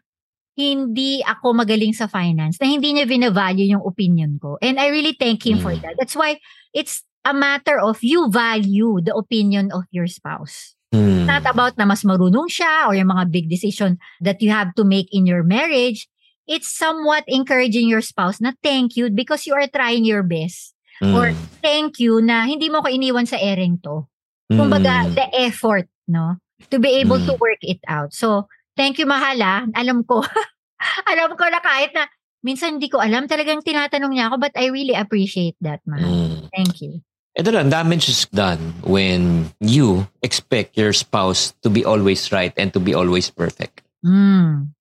hindi 0.57 1.21
ako 1.21 1.53
magaling 1.53 1.93
sa 1.93 2.09
finance, 2.09 2.57
na 2.57 2.67
hindi 2.67 2.97
niya 2.97 3.05
binavalue 3.05 3.69
yung 3.69 3.85
opinion 3.85 4.41
ko. 4.41 4.57
And 4.65 4.81
I 4.81 4.88
really 4.88 5.12
thank 5.12 5.45
him 5.45 5.61
for 5.61 5.76
Mm. 5.76 5.85
that. 5.85 5.95
That's 6.00 6.17
why 6.17 6.41
it's 6.73 7.05
a 7.29 7.37
matter 7.37 7.76
of 7.76 8.00
you 8.00 8.33
value 8.33 9.05
the 9.05 9.12
opinion 9.12 9.69
of 9.69 9.85
your 9.93 10.09
spouse. 10.09 10.73
Hmm. 10.95 11.26
Not 11.29 11.45
about 11.45 11.76
na 11.76 11.85
mas 11.85 12.07
marunong 12.07 12.49
siya 12.49 12.88
or 12.88 12.95
yung 12.97 13.11
mga 13.12 13.29
big 13.29 13.50
decision 13.50 13.99
that 14.25 14.41
you 14.41 14.49
have 14.49 14.73
to 14.79 14.87
make 14.87 15.11
in 15.12 15.26
your 15.29 15.43
marriage. 15.45 16.09
It's 16.47 16.71
somewhat 16.71 17.26
encouraging 17.26 17.91
your 17.91 18.00
spouse 18.00 18.38
na 18.41 18.55
thank 18.62 18.95
you 18.97 19.11
because 19.11 19.45
you 19.45 19.53
are 19.53 19.67
trying 19.69 20.07
your 20.07 20.23
best 20.23 20.73
Or 21.03 21.29
Mm. 21.29 21.37
thank 21.61 22.00
you 22.00 22.25
na 22.25 22.49
hindi 22.49 22.73
mo 22.73 22.81
ko 22.81 22.88
iniwan 22.88 23.29
sa 23.29 23.37
ereng 23.37 23.76
to. 23.85 24.09
Kumbaga, 24.49 25.05
Mm. 25.05 25.12
the 25.12 25.26
effort, 25.45 25.93
no? 26.09 26.41
To 26.72 26.80
be 26.80 27.00
able 27.04 27.20
to 27.20 27.36
Mm. 27.36 27.40
work 27.42 27.62
it 27.62 27.80
out. 27.86 28.16
So, 28.16 28.48
thank 28.75 28.96
you, 28.96 29.06
mahal 29.06 29.36
ah. 29.44 29.68
Alam 29.76 30.02
ko. 30.02 30.25
alam 31.12 31.32
ko 31.36 31.44
na 31.48 31.60
kahit 31.60 31.92
na 31.96 32.08
minsan 32.44 32.76
hindi 32.76 32.88
ko 32.92 33.00
alam 33.00 33.25
talagang 33.26 33.64
tinatanong 33.64 34.12
niya 34.12 34.28
ako 34.28 34.36
but 34.40 34.54
I 34.56 34.68
really 34.72 34.96
appreciate 34.96 35.56
that, 35.64 35.80
mahal. 35.88 36.08
Mm. 36.08 36.36
Thank 36.52 36.80
you. 36.84 37.00
Ito 37.36 37.52
lang, 37.52 37.68
damage 37.68 38.08
is 38.08 38.25
done 38.32 38.72
when 38.80 39.52
you 39.60 40.08
expect 40.25 40.72
your 40.80 40.96
spouse 40.96 41.52
to 41.60 41.68
be 41.68 41.84
always 41.84 42.32
right 42.32 42.56
and 42.56 42.72
to 42.72 42.80
be 42.80 42.96
always 42.96 43.28
perfect. 43.28 43.84
Mm. 44.00 44.72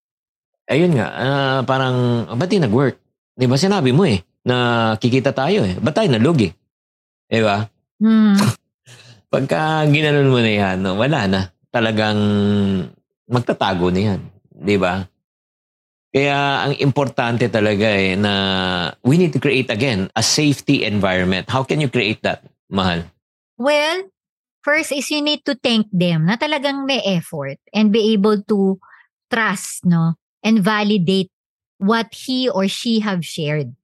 Ayun 0.72 0.96
nga, 0.96 1.08
ah, 1.12 1.60
parang, 1.68 2.26
ba't 2.40 2.48
di 2.48 2.64
nag-work? 2.64 2.96
Di 3.36 3.44
ba 3.44 3.60
sinabi 3.60 3.92
mo 3.92 4.08
eh, 4.08 4.24
na 4.48 4.96
kikita 4.96 5.36
tayo 5.36 5.68
eh. 5.68 5.76
Ba't 5.76 6.00
tayo 6.00 6.08
nalugi? 6.08 6.48
Di 7.28 7.44
ba? 7.44 7.60
Mm. 8.00 8.40
Pagka 9.36 9.84
ginanon 9.92 10.32
mo 10.32 10.40
na 10.40 10.52
yan, 10.56 10.80
no, 10.80 10.96
wala 10.96 11.28
na. 11.28 11.42
Talagang 11.76 12.20
magtatago 13.28 13.92
na 13.92 14.16
yan. 14.16 14.22
Di 14.48 14.80
ba? 14.80 15.04
Kaya 16.16 16.64
ang 16.64 16.74
importante 16.80 17.52
talaga 17.52 17.92
eh 17.92 18.16
na 18.16 18.34
we 19.04 19.20
need 19.20 19.36
to 19.36 19.44
create 19.44 19.68
again 19.68 20.08
a 20.16 20.24
safety 20.24 20.88
environment. 20.88 21.52
How 21.52 21.68
can 21.68 21.84
you 21.84 21.92
create 21.92 22.24
that, 22.24 22.48
mahal? 22.72 23.04
Well, 23.60 24.08
first 24.64 24.96
is 24.96 25.12
you 25.12 25.20
need 25.20 25.44
to 25.44 25.60
thank 25.60 25.92
them 25.92 26.32
na 26.32 26.40
talagang 26.40 26.88
may 26.88 27.04
effort 27.04 27.60
and 27.76 27.92
be 27.92 28.16
able 28.16 28.40
to 28.48 28.80
trust, 29.28 29.84
no? 29.84 30.16
And 30.40 30.64
validate 30.64 31.28
what 31.84 32.16
he 32.16 32.48
or 32.48 32.72
she 32.72 33.04
have 33.04 33.28
shared 33.28 33.76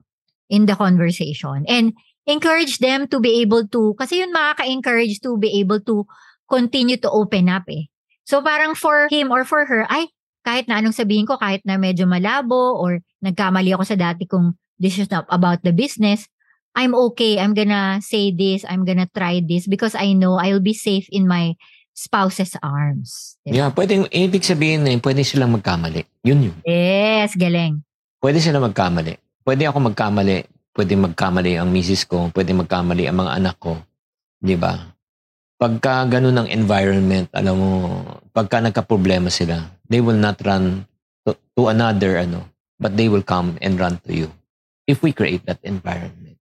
in 0.48 0.72
the 0.72 0.80
conversation. 0.80 1.68
And 1.68 2.00
encourage 2.24 2.80
them 2.80 3.12
to 3.12 3.20
be 3.20 3.44
able 3.44 3.68
to, 3.76 3.92
kasi 4.00 4.24
yun 4.24 4.32
makaka-encourage 4.32 5.20
to 5.28 5.36
be 5.36 5.60
able 5.60 5.84
to 5.84 6.08
continue 6.52 7.00
to 7.00 7.08
open 7.08 7.48
up 7.48 7.64
eh. 7.72 7.88
So 8.28 8.44
parang 8.44 8.76
for 8.76 9.08
him 9.08 9.32
or 9.32 9.48
for 9.48 9.64
her, 9.64 9.88
ay, 9.88 10.12
kahit 10.44 10.68
na 10.68 10.84
anong 10.84 10.98
sabihin 10.98 11.24
ko, 11.24 11.40
kahit 11.40 11.64
na 11.64 11.80
medyo 11.80 12.04
malabo 12.04 12.76
or 12.76 13.00
nagkamali 13.24 13.72
ako 13.72 13.88
sa 13.88 13.96
dati 13.96 14.28
kong 14.28 14.60
decision 14.76 15.24
about 15.32 15.64
the 15.64 15.72
business, 15.72 16.28
I'm 16.76 16.96
okay. 17.12 17.40
I'm 17.40 17.56
gonna 17.56 18.00
say 18.00 18.32
this. 18.32 18.64
I'm 18.64 18.88
gonna 18.88 19.08
try 19.12 19.44
this 19.44 19.68
because 19.68 19.96
I 19.96 20.16
know 20.16 20.40
I'll 20.40 20.64
be 20.64 20.76
safe 20.76 21.08
in 21.12 21.28
my 21.28 21.56
spouse's 21.92 22.56
arms. 22.64 23.36
Diba? 23.44 23.56
Yeah, 23.56 23.70
pwedeng, 23.76 24.08
ibig 24.08 24.48
sabihin 24.48 24.88
na 24.88 24.96
pwede 24.98 25.22
silang 25.28 25.52
magkamali. 25.52 26.08
Yun 26.24 26.50
yun. 26.50 26.58
Yes, 26.64 27.36
galing. 27.36 27.84
Pwede 28.24 28.40
sila 28.40 28.64
magkamali. 28.64 29.20
Pwede 29.44 29.68
ako 29.68 29.92
magkamali. 29.92 30.48
Pwede 30.72 30.94
magkamali 30.96 31.60
ang 31.60 31.68
misis 31.68 32.08
ko. 32.08 32.32
Pwede 32.32 32.56
magkamali 32.56 33.04
ang 33.10 33.20
mga 33.20 33.32
anak 33.36 33.56
ko. 33.60 33.76
Di 34.40 34.56
ba? 34.56 34.80
Pagka 35.62 36.10
ganun 36.10 36.42
ang 36.42 36.50
environment, 36.50 37.30
alam 37.38 37.54
mo, 37.54 37.70
pagka 38.34 38.58
nagka-problema 38.66 39.30
sila, 39.30 39.62
they 39.86 40.02
will 40.02 40.18
not 40.18 40.42
run 40.42 40.90
to, 41.22 41.38
to 41.54 41.70
another, 41.70 42.18
ano, 42.18 42.50
but 42.82 42.98
they 42.98 43.06
will 43.06 43.22
come 43.22 43.62
and 43.62 43.78
run 43.78 44.02
to 44.02 44.10
you 44.10 44.28
if 44.90 45.06
we 45.06 45.14
create 45.14 45.46
that 45.46 45.62
environment. 45.62 46.42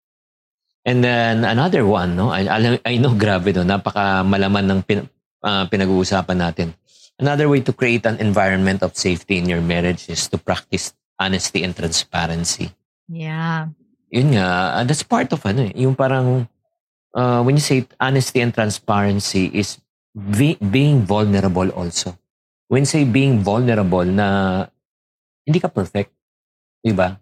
And 0.85 1.01
then 1.01 1.43
another 1.43 1.81
one, 1.83 2.15
no? 2.15 2.29
I, 2.29 2.45
alam- 2.45 2.83
I 2.85 3.01
know, 3.01 3.17
grabe 3.21 3.51
no, 3.57 3.65
napaka 3.65 4.21
malaman 4.21 4.69
ng 4.69 4.81
pin, 4.85 5.09
ah, 5.41 5.65
pinag-uusapan 5.65 6.37
natin. 6.37 6.77
Another 7.17 7.49
way 7.49 7.65
to 7.65 7.73
create 7.73 8.05
an 8.05 8.21
environment 8.21 8.85
of 8.85 8.93
safety 8.93 9.41
in 9.41 9.49
your 9.49 9.65
marriage 9.65 10.05
is 10.07 10.29
to 10.29 10.37
practice 10.37 10.93
honesty 11.17 11.65
and 11.65 11.73
transparency. 11.73 12.69
Yeah. 13.09 13.73
Yun 14.13 14.37
nga, 14.37 14.77
uh, 14.77 14.83
that's 14.85 15.01
part 15.01 15.33
of 15.33 15.41
ano 15.43 15.67
eh, 15.67 15.73
yung 15.75 15.97
parang 15.97 16.45
uh, 17.13 17.43
when 17.43 17.55
you 17.55 17.63
say 17.63 17.85
honesty 17.99 18.41
and 18.41 18.51
transparency 18.53 19.47
is 19.53 19.77
be- 20.11 20.59
being 20.59 21.03
vulnerable 21.05 21.69
also. 21.71 22.17
When 22.67 22.83
you 22.83 22.89
say 22.89 23.03
being 23.07 23.39
vulnerable 23.39 24.03
na 24.03 24.65
hindi 25.47 25.59
ka 25.61 25.71
perfect, 25.71 26.11
di 26.83 26.91
ba? 26.91 27.15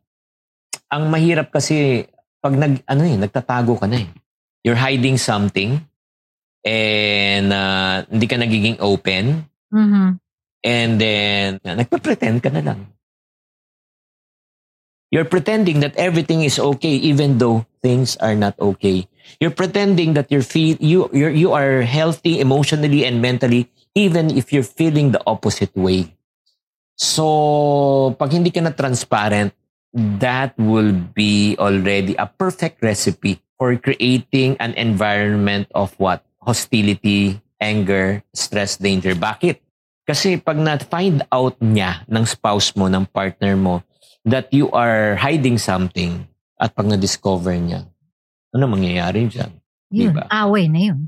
Ang 0.90 1.10
mahirap 1.14 1.54
kasi 1.54 2.06
pag 2.42 2.58
nag 2.58 2.82
ano 2.88 3.02
eh, 3.06 3.18
nagtatago 3.18 3.78
ka 3.78 3.86
na 3.86 4.02
eh. 4.02 4.10
You're 4.66 4.80
hiding 4.80 5.22
something 5.22 5.78
and 6.66 7.48
uh, 7.54 8.02
hindi 8.10 8.26
ka 8.26 8.38
nagiging 8.42 8.78
open 8.82 9.46
Mhm. 9.70 10.18
and 10.66 10.92
then 10.98 11.62
nagpa-pretend 11.62 12.42
ka 12.42 12.50
na 12.50 12.66
lang. 12.66 12.90
You're 15.14 15.30
pretending 15.30 15.80
that 15.86 15.96
everything 15.96 16.42
is 16.42 16.58
okay 16.58 16.98
even 16.98 17.38
though 17.38 17.64
things 17.86 18.18
are 18.18 18.34
not 18.34 18.58
okay. 18.58 19.06
You're 19.38 19.54
pretending 19.54 20.18
that 20.18 20.34
you're 20.34 20.42
feel 20.42 20.74
you 20.82 21.06
you 21.14 21.30
you 21.30 21.50
are 21.54 21.86
healthy 21.86 22.42
emotionally 22.42 23.06
and 23.06 23.22
mentally 23.22 23.70
even 23.94 24.34
if 24.34 24.50
you're 24.50 24.66
feeling 24.66 25.14
the 25.14 25.22
opposite 25.30 25.70
way. 25.78 26.10
So, 26.98 28.16
pag 28.18 28.34
hindi 28.34 28.50
ka 28.50 28.66
na 28.66 28.74
transparent, 28.74 29.54
that 29.94 30.58
will 30.58 30.92
be 30.92 31.54
already 31.62 32.18
a 32.18 32.26
perfect 32.26 32.82
recipe 32.82 33.40
for 33.60 33.78
creating 33.78 34.58
an 34.60 34.74
environment 34.76 35.70
of 35.76 35.94
what? 36.00 36.26
Hostility, 36.42 37.40
anger, 37.60 38.24
stress, 38.34 38.80
danger. 38.80 39.14
Bakit? 39.16 39.60
Kasi 40.08 40.38
pag 40.40 40.60
na-find 40.60 41.26
out 41.34 41.58
niya 41.60 42.06
ng 42.08 42.24
spouse 42.24 42.72
mo, 42.78 42.88
ng 42.88 43.08
partner 43.10 43.58
mo, 43.58 43.84
that 44.24 44.52
you 44.56 44.72
are 44.72 45.18
hiding 45.20 45.58
something 45.60 46.24
at 46.56 46.72
pag 46.72 46.88
na-discover 46.88 47.56
niya, 47.60 47.84
ano 48.56 48.64
mangyayari 48.72 49.28
dyan? 49.28 49.52
Yun, 49.92 50.16
Diba? 50.16 50.24
away 50.32 50.72
na 50.72 50.80
yun. 50.92 51.00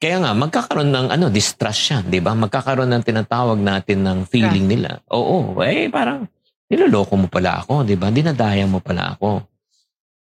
Kaya 0.00 0.20
nga, 0.20 0.32
magkakaroon 0.36 0.90
ng 0.92 1.08
ano, 1.16 1.32
distrust 1.32 1.80
siya, 1.80 1.98
di 2.04 2.20
ba? 2.20 2.36
Magkakaroon 2.36 2.92
ng 2.92 3.04
tinatawag 3.04 3.56
natin 3.56 4.04
ng 4.04 4.18
feeling 4.28 4.68
nila. 4.68 5.00
Oo, 5.08 5.56
eh 5.64 5.88
parang 5.88 6.28
niloloko 6.68 7.14
mo 7.16 7.26
pala 7.30 7.64
ako, 7.64 7.88
di 7.88 7.96
ba? 7.96 8.12
Dinadaya 8.12 8.68
mo 8.68 8.84
pala 8.84 9.16
ako. 9.16 9.44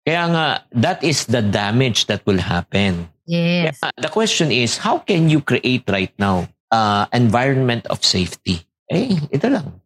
Kaya 0.04 0.24
nga, 0.32 0.46
that 0.76 1.00
is 1.04 1.28
the 1.28 1.40
damage 1.40 2.08
that 2.12 2.24
will 2.28 2.40
happen. 2.40 3.08
Yes. 3.24 3.80
Kaya 3.80 3.96
the 4.04 4.12
question 4.12 4.52
is, 4.52 4.80
how 4.80 5.00
can 5.00 5.32
you 5.32 5.40
create 5.40 5.88
right 5.88 6.12
now 6.20 6.48
uh, 6.72 7.08
environment 7.16 7.88
of 7.88 8.04
safety? 8.04 8.64
Eh, 8.92 9.16
ito 9.32 9.48
lang. 9.48 9.80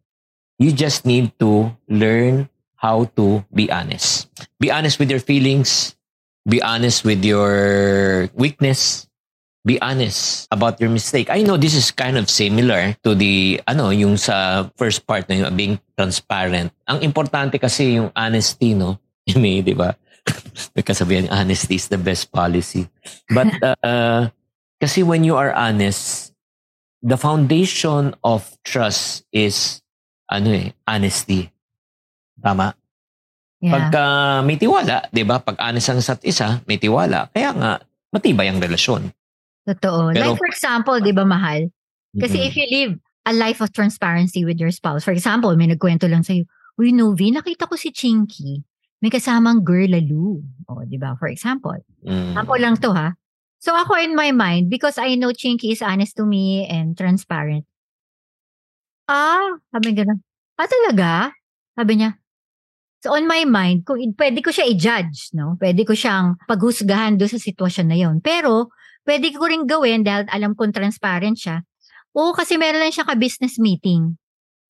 You 0.58 0.74
just 0.74 1.06
need 1.06 1.34
to 1.38 1.70
learn 1.86 2.50
how 2.78 3.10
to 3.18 3.44
be 3.52 3.70
honest. 3.70 4.30
Be 4.58 4.70
honest 4.70 4.98
with 4.98 5.10
your 5.10 5.20
feelings. 5.20 5.98
Be 6.48 6.62
honest 6.62 7.04
with 7.04 7.20
your 7.26 8.30
weakness. 8.32 9.06
Be 9.66 9.76
honest 9.82 10.48
about 10.50 10.80
your 10.80 10.88
mistake. 10.88 11.28
I 11.28 11.42
know 11.42 11.58
this 11.58 11.74
is 11.74 11.90
kind 11.90 12.16
of 12.16 12.30
similar 12.30 12.96
to 13.04 13.14
the, 13.14 13.60
ano, 13.66 13.90
yung 13.90 14.16
sa 14.16 14.70
first 14.78 15.04
part 15.04 15.28
na 15.28 15.44
yung 15.44 15.56
being 15.58 15.76
transparent. 15.98 16.72
Ang 16.86 17.02
importante 17.02 17.60
kasi 17.60 17.98
yung 18.00 18.14
honesty, 18.16 18.72
no? 18.72 18.96
May, 19.36 19.60
di 19.60 19.74
ba? 19.74 19.92
Nagkasabihan, 20.78 21.28
honesty 21.28 21.74
is 21.74 21.90
the 21.90 21.98
best 21.98 22.32
policy. 22.32 22.88
But, 23.28 23.52
uh, 23.82 24.30
kasi 24.80 25.02
when 25.02 25.26
you 25.26 25.36
are 25.36 25.52
honest, 25.52 26.32
the 27.02 27.18
foundation 27.18 28.14
of 28.22 28.56
trust 28.64 29.26
is, 29.34 29.82
ano 30.30 30.54
eh, 30.54 30.72
honesty. 30.86 31.50
Tama? 32.38 32.74
Yeah. 33.58 33.74
Pagka 33.74 34.04
may 34.46 34.54
tiwala, 34.54 35.10
di 35.10 35.26
ba? 35.26 35.42
Pag 35.42 35.58
honest 35.58 35.90
ang 35.90 35.98
isa't 35.98 36.22
isa, 36.22 36.62
may 36.70 36.78
tiwala. 36.78 37.26
Kaya 37.34 37.50
nga, 37.54 37.72
matibay 38.14 38.46
ang 38.46 38.62
relasyon. 38.62 39.10
Totoo. 39.66 40.14
Pero- 40.14 40.32
like 40.32 40.38
for 40.38 40.48
example, 40.48 40.96
di 41.02 41.10
ba 41.10 41.26
mahal? 41.26 41.66
Kasi 42.16 42.38
Mm-mm. 42.40 42.48
if 42.48 42.54
you 42.56 42.66
live 42.70 42.92
a 43.28 43.34
life 43.34 43.60
of 43.60 43.74
transparency 43.74 44.46
with 44.46 44.56
your 44.56 44.70
spouse, 44.72 45.04
for 45.04 45.12
example, 45.12 45.52
may 45.58 45.68
nagkwento 45.68 46.08
lang 46.08 46.22
sa'yo, 46.24 46.46
Uy, 46.78 46.94
Novi, 46.94 47.34
nakita 47.34 47.66
ko 47.66 47.74
si 47.74 47.90
Chinky. 47.90 48.62
May 49.02 49.10
kasamang 49.10 49.66
girl 49.66 49.90
lalo. 49.90 50.46
O, 50.70 50.82
di 50.86 50.94
ba? 50.94 51.18
For 51.18 51.26
example. 51.26 51.74
Mm. 52.06 52.38
Ako 52.38 52.52
lang 52.54 52.78
to 52.78 52.94
ha. 52.94 53.18
So 53.58 53.74
ako 53.74 53.98
in 53.98 54.14
my 54.14 54.30
mind, 54.30 54.70
because 54.70 54.94
I 55.02 55.18
know 55.18 55.34
Chinky 55.34 55.74
is 55.74 55.82
honest 55.82 56.14
to 56.22 56.24
me 56.24 56.62
and 56.70 56.94
transparent. 56.94 57.66
Ah, 59.10 59.58
sabi 59.74 59.90
gano'n. 59.98 60.22
Ah, 60.54 60.68
talaga? 60.70 61.10
Sabi 61.74 61.92
niya. 61.98 62.14
So 62.98 63.14
on 63.14 63.30
my 63.30 63.46
mind, 63.46 63.86
kung 63.86 64.02
pwede 64.18 64.42
ko 64.42 64.50
siya 64.50 64.66
i-judge, 64.66 65.30
no? 65.38 65.54
Pwede 65.54 65.86
ko 65.86 65.94
siyang 65.94 66.34
paghusgahan 66.50 67.14
doon 67.14 67.30
sa 67.30 67.38
sitwasyon 67.38 67.86
na 67.86 67.98
yon. 67.98 68.16
Pero, 68.18 68.74
pwede 69.06 69.30
ko 69.30 69.46
rin 69.46 69.64
gawin 69.70 70.02
dahil 70.02 70.26
alam 70.26 70.58
kong 70.58 70.74
transparent 70.74 71.38
siya. 71.38 71.62
Oo, 72.18 72.34
kasi 72.34 72.58
meron 72.58 72.82
lang 72.82 72.90
siya 72.90 73.06
ka-business 73.06 73.62
meeting. 73.62 74.18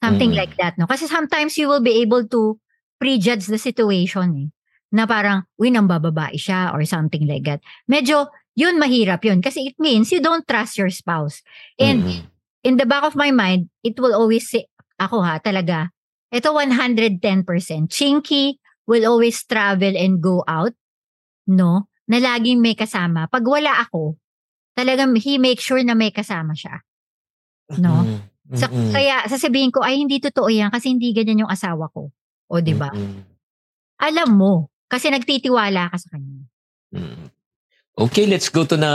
Something 0.04 0.36
Mm. 0.36 0.38
like 0.44 0.54
that, 0.60 0.76
no? 0.76 0.84
Kasi 0.84 1.08
sometimes 1.08 1.56
you 1.56 1.66
will 1.66 1.82
be 1.82 2.04
able 2.04 2.22
to 2.28 2.60
prejudge 3.00 3.48
the 3.48 3.56
situation, 3.58 4.28
eh. 4.36 4.48
Na 4.92 5.08
parang, 5.08 5.48
uy, 5.56 5.72
nang 5.72 5.88
bababae 5.88 6.36
siya 6.36 6.76
or 6.76 6.84
something 6.84 7.24
like 7.24 7.48
that. 7.48 7.64
Medyo, 7.88 8.28
yun 8.54 8.76
mahirap 8.76 9.24
yun. 9.24 9.40
Kasi 9.40 9.72
it 9.72 9.76
means 9.80 10.12
you 10.12 10.20
don't 10.20 10.44
trust 10.44 10.76
your 10.76 10.92
spouse. 10.92 11.40
And 11.80 12.04
Mm-mm. 12.04 12.28
in 12.62 12.76
the 12.76 12.84
back 12.84 13.08
of 13.08 13.16
my 13.16 13.32
mind, 13.32 13.72
it 13.80 13.96
will 13.96 14.12
always 14.12 14.48
say, 14.52 14.68
ako 15.00 15.24
ha, 15.24 15.40
talaga, 15.40 15.90
ito 16.28 16.48
110%. 16.52 17.20
Chinky 17.88 18.60
will 18.88 19.04
always 19.04 19.40
travel 19.44 19.92
and 19.96 20.20
go 20.20 20.44
out, 20.48 20.72
no? 21.48 21.88
na 22.08 22.16
laging 22.16 22.64
may 22.64 22.72
kasama. 22.72 23.28
Pag 23.28 23.44
wala 23.44 23.84
ako, 23.84 24.16
talagang 24.72 25.12
he 25.20 25.36
make 25.36 25.60
sure 25.60 25.80
na 25.84 25.92
may 25.92 26.08
kasama 26.08 26.56
siya. 26.56 26.80
No? 27.76 28.02
Mm, 28.02 28.20
So, 28.48 28.64
mm, 28.64 28.96
kaya 28.96 29.28
sasabihin 29.28 29.68
ko, 29.68 29.84
ay 29.84 30.00
hindi 30.00 30.24
totoo 30.24 30.48
yan 30.48 30.72
kasi 30.72 30.88
hindi 30.88 31.12
ganyan 31.12 31.44
yung 31.44 31.52
asawa 31.52 31.92
ko. 31.92 32.08
O, 32.48 32.64
di 32.64 32.72
ba? 32.72 32.88
mm, 32.88 33.20
Alam 34.00 34.30
mo, 34.32 34.52
kasi 34.88 35.12
nagtitiwala 35.12 35.92
ka 35.92 36.00
sa 36.00 36.16
kanya. 36.16 36.48
Okay, 37.92 38.24
let's 38.24 38.48
go 38.48 38.64
to 38.64 38.72
the 38.72 38.94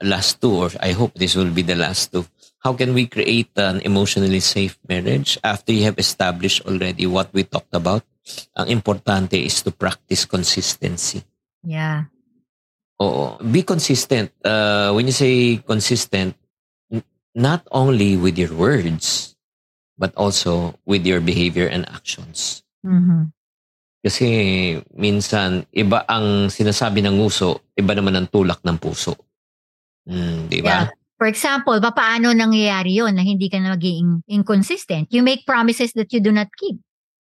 last 0.00 0.40
two, 0.40 0.64
or 0.64 0.72
I 0.80 0.96
hope 0.96 1.12
this 1.12 1.36
will 1.36 1.52
be 1.52 1.60
the 1.60 1.76
last 1.76 2.08
two. 2.08 2.24
How 2.60 2.76
can 2.76 2.92
we 2.92 3.08
create 3.08 3.50
an 3.56 3.80
emotionally 3.80 4.40
safe 4.40 4.76
marriage 4.84 5.40
after 5.40 5.72
you 5.72 5.88
have 5.88 5.96
established 5.96 6.60
already 6.68 7.08
what 7.08 7.32
we 7.32 7.44
talked 7.44 7.72
about? 7.72 8.04
Ang 8.52 8.68
importante 8.68 9.40
is 9.40 9.64
to 9.64 9.72
practice 9.72 10.28
consistency. 10.28 11.24
Yeah. 11.64 12.12
Oo. 13.00 13.40
Be 13.40 13.64
consistent. 13.64 14.28
Uh, 14.44 14.92
when 14.92 15.08
you 15.08 15.16
say 15.16 15.56
consistent, 15.64 16.36
n- 16.92 17.04
not 17.32 17.64
only 17.72 18.20
with 18.20 18.36
your 18.36 18.52
words, 18.52 19.32
but 19.96 20.12
also 20.20 20.76
with 20.84 21.08
your 21.08 21.24
behavior 21.24 21.64
and 21.64 21.88
actions. 21.88 22.60
Mhm. 22.84 23.32
Kasi 24.04 24.28
minsan, 24.96 25.64
iba 25.72 26.04
ang 26.08 26.48
sinasabi 26.52 27.04
ng 27.04 27.20
nguso, 27.20 27.72
iba 27.76 27.92
naman 27.92 28.16
ang 28.16 28.28
tulak 28.28 28.60
ng 28.64 28.76
puso. 28.80 29.16
Mm, 30.08 30.48
di 30.48 30.60
ba? 30.64 30.88
Yeah. 30.88 30.99
For 31.20 31.28
example, 31.28 31.76
paano 31.92 32.32
nangyayari 32.32 32.96
yon 32.96 33.12
na 33.12 33.20
hindi 33.20 33.52
ka 33.52 33.60
na 33.60 33.76
maging 33.76 34.24
inconsistent? 34.24 35.12
You 35.12 35.20
make 35.20 35.44
promises 35.44 35.92
that 35.92 36.08
you 36.16 36.20
do 36.24 36.32
not 36.32 36.48
keep. 36.56 36.80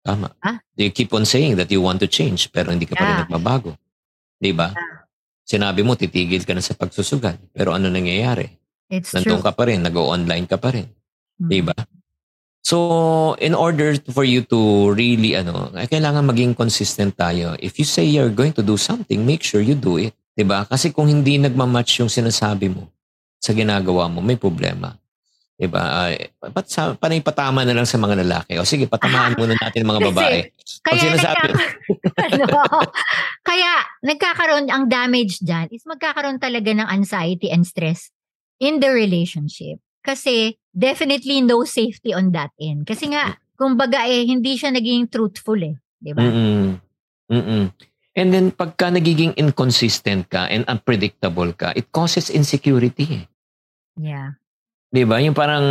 Tama. 0.06 0.30
Ah. 0.46 0.62
You 0.78 0.94
keep 0.94 1.10
on 1.10 1.26
saying 1.26 1.58
that 1.58 1.74
you 1.74 1.82
want 1.82 1.98
to 1.98 2.06
change, 2.06 2.54
pero 2.54 2.70
hindi 2.70 2.86
ka 2.86 2.94
pa 2.94 3.02
rin 3.02 3.10
Yeah. 3.10 3.22
nagbabago. 3.26 3.74
Di 4.38 4.54
ba? 4.54 4.70
Sinabi 5.42 5.82
mo, 5.82 5.98
titigil 5.98 6.46
ka 6.46 6.54
na 6.54 6.62
sa 6.62 6.78
pagsusugal. 6.78 7.34
Pero 7.50 7.74
ano 7.74 7.90
nangyayari? 7.90 8.46
It's 8.86 9.10
Nandun 9.10 9.42
true. 9.42 9.50
ka 9.50 9.58
pa 9.58 9.66
rin, 9.66 9.82
nag-online 9.82 10.46
ka 10.46 10.54
pa 10.54 10.70
rin. 10.70 10.86
Mhm. 11.42 11.50
Di 11.50 11.60
ba? 11.66 11.74
So, 12.62 13.34
in 13.42 13.58
order 13.58 13.98
for 14.14 14.22
you 14.22 14.46
to 14.54 14.94
really, 14.94 15.34
ano, 15.34 15.74
eh, 15.74 15.90
kailangan 15.90 16.30
maging 16.30 16.54
consistent 16.54 17.18
tayo. 17.18 17.58
If 17.58 17.82
you 17.82 17.86
say 17.90 18.06
you're 18.06 18.30
going 18.30 18.54
to 18.54 18.62
do 18.62 18.78
something, 18.78 19.26
make 19.26 19.42
sure 19.42 19.58
you 19.58 19.74
do 19.74 19.98
it. 19.98 20.14
Di 20.38 20.46
ba? 20.46 20.62
Kasi 20.62 20.94
kung 20.94 21.10
hindi 21.10 21.42
nagmamatch 21.42 21.98
yung 21.98 22.12
sinasabi 22.12 22.70
mo 22.70 22.86
sa 23.40 23.56
ginagawa 23.56 24.12
mo, 24.12 24.20
may 24.20 24.36
problema. 24.36 24.92
Di 25.60 25.68
ba? 25.68 26.08
Ay, 26.08 26.32
pat, 26.40 26.68
sa, 26.72 26.96
panay 26.96 27.20
patama 27.20 27.64
na 27.68 27.76
lang 27.76 27.84
sa 27.84 28.00
mga 28.00 28.24
lalaki. 28.24 28.56
O 28.56 28.64
sige, 28.64 28.88
patamaan 28.88 29.36
muna 29.36 29.56
natin 29.56 29.84
mga 29.84 30.00
Kasi, 30.00 30.08
babae. 30.08 30.38
Pag 30.48 30.84
Kaya, 30.84 31.02
sinasabi, 31.04 31.48
nagka- 31.52 31.68
ano, 32.24 32.48
kaya 33.44 33.72
nagkakaroon, 34.00 34.66
ang 34.72 34.88
damage 34.88 35.40
dyan 35.44 35.68
is 35.68 35.84
magkakaroon 35.84 36.40
talaga 36.40 36.72
ng 36.72 36.88
anxiety 36.88 37.52
and 37.52 37.68
stress 37.68 38.08
in 38.56 38.80
the 38.80 38.88
relationship. 38.88 39.80
Kasi 40.00 40.56
definitely 40.72 41.44
no 41.44 41.68
safety 41.68 42.16
on 42.16 42.32
that 42.32 42.56
end. 42.56 42.88
Kasi 42.88 43.12
nga, 43.12 43.36
kumbaga 43.60 44.08
eh, 44.08 44.24
hindi 44.24 44.56
siya 44.56 44.72
naging 44.72 45.12
truthful 45.12 45.60
eh. 45.60 45.76
Di 46.00 46.16
ba? 46.16 46.24
Mm-mm. 46.24 46.80
Mm-mm. 47.28 47.64
And 48.18 48.34
then, 48.34 48.50
pagka 48.50 48.90
nagiging 48.90 49.38
inconsistent 49.38 50.26
ka 50.26 50.50
and 50.50 50.66
unpredictable 50.66 51.54
ka, 51.54 51.70
it 51.78 51.94
causes 51.94 52.26
insecurity. 52.26 53.30
Yeah. 53.94 54.34
Di 54.90 55.06
ba? 55.06 55.22
Yung 55.22 55.38
parang, 55.38 55.62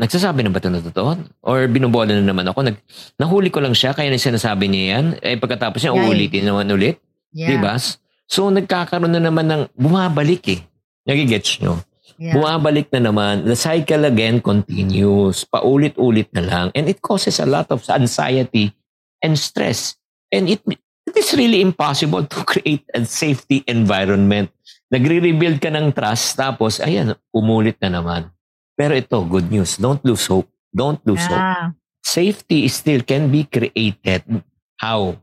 nagsasabi 0.00 0.40
na 0.40 0.48
ba 0.48 0.56
ito 0.56 0.72
na 0.72 0.80
totoo? 0.80 1.20
Or 1.44 1.68
binubola 1.68 2.16
na 2.16 2.24
naman 2.24 2.48
ako. 2.48 2.64
Nag, 2.64 2.76
nahuli 3.20 3.52
ko 3.52 3.60
lang 3.60 3.76
siya, 3.76 3.92
kaya 3.92 4.08
na 4.08 4.16
sinasabi 4.16 4.72
niya 4.72 4.84
yan. 4.96 5.06
Eh, 5.20 5.36
pagkatapos 5.36 5.84
niya, 5.84 5.92
Yeah, 5.92 6.04
uulitin 6.08 6.44
naman 6.48 6.72
ulit. 6.72 6.96
Yeah. 7.36 7.52
Di 7.52 7.56
ba? 7.60 7.76
So, 8.24 8.48
nagkakaroon 8.48 9.12
na 9.12 9.20
naman 9.20 9.44
ng, 9.52 9.62
bumabalik 9.76 10.48
eh. 10.48 10.60
Nagigets 11.04 11.60
nyo? 11.60 11.84
Yeah. 12.16 12.40
Bumabalik 12.40 12.88
na 12.96 13.12
naman. 13.12 13.44
The 13.44 13.52
cycle 13.52 14.08
again 14.08 14.40
continues. 14.40 15.44
Paulit-ulit 15.44 16.32
na 16.32 16.40
lang. 16.40 16.66
And 16.72 16.88
it 16.88 17.04
causes 17.04 17.36
a 17.36 17.44
lot 17.44 17.68
of 17.68 17.84
anxiety 17.92 18.72
and 19.20 19.36
stress. 19.36 20.00
And 20.32 20.48
it, 20.48 20.64
it 21.06 21.14
is 21.16 21.32
really 21.38 21.62
impossible 21.62 22.26
to 22.26 22.38
create 22.44 22.84
a 22.92 23.06
safety 23.06 23.62
environment. 23.66 24.50
Nagre-rebuild 24.90 25.58
ka 25.62 25.70
ng 25.70 25.94
trust, 25.94 26.38
tapos, 26.38 26.78
ayan, 26.82 27.14
umulit 27.30 27.78
na 27.82 27.98
naman. 27.98 28.30
Pero 28.76 28.92
ito, 28.94 29.18
good 29.24 29.48
news. 29.48 29.78
Don't 29.78 30.02
lose 30.04 30.26
hope. 30.26 30.50
Don't 30.74 31.00
lose 31.08 31.24
hope. 31.26 31.40
Yeah. 31.40 31.72
Safety 32.04 32.68
still 32.68 33.02
can 33.02 33.32
be 33.32 33.48
created. 33.48 34.22
How? 34.78 35.18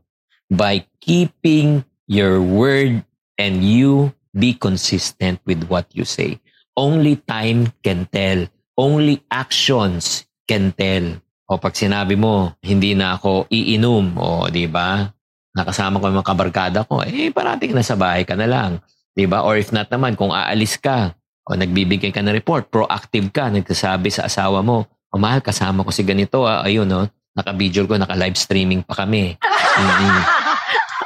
By 0.50 0.84
keeping 1.00 1.86
your 2.04 2.42
word 2.42 3.06
and 3.38 3.64
you 3.64 4.12
be 4.34 4.52
consistent 4.52 5.40
with 5.46 5.64
what 5.70 5.88
you 5.94 6.04
say. 6.04 6.42
Only 6.76 7.22
time 7.24 7.70
can 7.86 8.10
tell. 8.10 8.50
Only 8.74 9.22
actions 9.30 10.26
can 10.50 10.74
tell. 10.74 11.22
O 11.46 11.56
pag 11.56 11.78
sinabi 11.78 12.18
mo, 12.18 12.52
hindi 12.60 12.98
na 12.98 13.14
ako 13.14 13.46
iinom, 13.52 14.18
o 14.18 14.50
di 14.50 14.66
ba? 14.66 15.06
Nakasama 15.54 16.02
ko 16.02 16.10
yung 16.10 16.18
mga 16.18 16.30
kabarkada 16.34 16.78
ko, 16.82 17.06
eh 17.06 17.30
parating 17.30 17.72
na 17.72 17.86
sa 17.86 17.94
bahay 17.94 18.26
ka 18.26 18.34
na 18.34 18.50
lang. 18.50 18.82
Di 19.14 19.30
ba? 19.30 19.46
Or 19.46 19.54
if 19.54 19.70
not 19.70 19.86
naman, 19.86 20.18
kung 20.18 20.34
aalis 20.34 20.74
ka, 20.82 21.14
o 21.46 21.54
nagbibigay 21.54 22.10
ka 22.10 22.18
ng 22.18 22.34
report, 22.34 22.66
proactive 22.74 23.30
ka, 23.30 23.54
nagsasabi 23.54 24.10
sa 24.10 24.26
asawa 24.26 24.66
mo, 24.66 24.82
o 25.14 25.18
mahal, 25.18 25.38
kasama 25.38 25.86
ko 25.86 25.94
si 25.94 26.02
ganito, 26.02 26.42
ah, 26.42 26.66
ayun, 26.66 26.90
no? 26.90 27.06
naka-video 27.34 27.86
ko, 27.86 27.98
naka-live 27.98 28.38
streaming 28.38 28.80
pa 28.86 28.94
kami. 29.04 29.34
Mm-mm. 29.78 30.18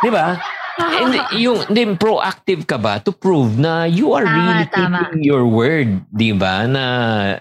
Di 0.05 0.11
ba? 0.13 0.37
And 0.79 1.13
yung 1.35 1.67
then 1.75 1.99
proactive 1.99 2.63
ka 2.63 2.79
ba 2.79 3.03
to 3.03 3.11
prove 3.11 3.59
na 3.59 3.83
you 3.91 4.15
are 4.15 4.23
Tama, 4.23 4.39
really 4.39 4.67
tama. 4.71 4.99
keeping 5.11 5.25
your 5.27 5.43
word, 5.43 6.07
'di 6.15 6.39
ba? 6.39 6.71
Na 6.71 6.85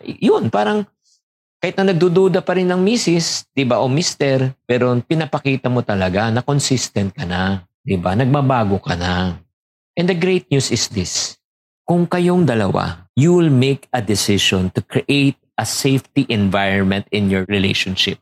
yun, 0.01 0.49
parang 0.49 0.89
kahit 1.57 1.75
na 1.77 1.93
nagdududa 1.93 2.45
pa 2.45 2.53
rin 2.53 2.69
ng 2.69 2.81
misis, 2.81 3.45
'di 3.53 3.65
ba, 3.65 3.81
o 3.81 3.89
mister, 3.89 4.53
pero 4.69 4.93
pinapakita 5.01 5.67
mo 5.67 5.81
talaga 5.81 6.29
na 6.29 6.45
consistent 6.45 7.11
ka 7.11 7.25
na, 7.25 7.65
'di 7.81 7.97
ba? 7.97 8.13
Nagbabago 8.13 8.77
ka 8.79 8.93
na. 8.93 9.41
And 9.97 10.05
the 10.05 10.17
great 10.17 10.45
news 10.53 10.69
is 10.69 10.85
this. 10.93 11.41
Kung 11.87 12.05
kayong 12.05 12.45
dalawa, 12.45 13.09
you 13.17 13.33
will 13.33 13.49
make 13.49 13.89
a 13.89 14.03
decision 14.03 14.69
to 14.77 14.83
create 14.85 15.39
a 15.57 15.65
safety 15.65 16.29
environment 16.29 17.09
in 17.09 17.33
your 17.33 17.49
relationship. 17.49 18.21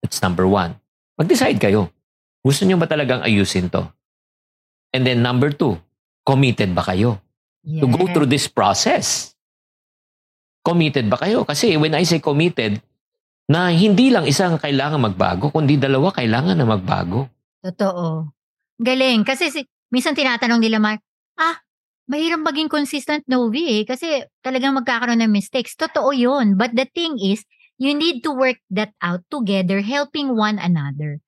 That's 0.00 0.22
number 0.22 0.46
one. 0.46 0.78
Mag-decide 1.18 1.58
kayo. 1.58 1.90
Gusto 2.46 2.62
nyo 2.62 2.78
ba 2.78 2.86
talagang 2.86 3.26
ayusin 3.26 3.72
to? 3.74 3.90
And 4.94 5.02
then 5.02 5.20
number 5.20 5.50
two, 5.50 5.76
committed 6.22 6.70
ba 6.72 6.86
kayo 6.86 7.18
to 7.66 7.86
go 7.90 8.06
through 8.14 8.30
this 8.30 8.46
process? 8.46 9.35
Committed 10.66 11.06
ba 11.06 11.22
kayo? 11.22 11.46
Kasi 11.46 11.78
when 11.78 11.94
I 11.94 12.02
say 12.02 12.18
committed, 12.18 12.82
na 13.46 13.70
hindi 13.70 14.10
lang 14.10 14.26
isang 14.26 14.58
kailangan 14.58 14.98
magbago, 14.98 15.54
kundi 15.54 15.78
dalawa 15.78 16.10
kailangan 16.10 16.58
na 16.58 16.66
magbago. 16.66 17.30
Totoo. 17.62 18.34
Galing. 18.82 19.22
Kasi 19.22 19.54
si, 19.54 19.62
minsan 19.94 20.18
tinatanong 20.18 20.58
nila, 20.58 20.82
Mark, 20.82 20.98
ah, 21.38 21.62
mahirap 22.10 22.42
maging 22.42 22.66
consistent 22.66 23.22
Novi 23.30 23.82
eh. 23.82 23.82
Kasi 23.86 24.26
talagang 24.42 24.74
magkakaroon 24.74 25.22
ng 25.22 25.30
mistakes. 25.30 25.78
Totoo 25.78 26.10
yun. 26.10 26.58
But 26.58 26.74
the 26.74 26.90
thing 26.90 27.22
is, 27.22 27.46
you 27.78 27.94
need 27.94 28.26
to 28.26 28.34
work 28.34 28.58
that 28.74 28.90
out 28.98 29.22
together, 29.30 29.78
helping 29.78 30.34
one 30.34 30.58
another. 30.58 31.22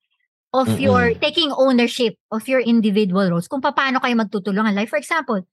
Of 0.48 0.74
Mm-mm. 0.74 0.80
your, 0.80 1.04
taking 1.12 1.52
ownership 1.52 2.16
of 2.32 2.48
your 2.48 2.64
individual 2.64 3.28
roles. 3.28 3.46
Kung 3.52 3.60
paano 3.60 4.00
kayo 4.00 4.16
magtutulungan. 4.16 4.72
Like 4.72 4.88
for 4.88 4.96
example, 4.96 5.44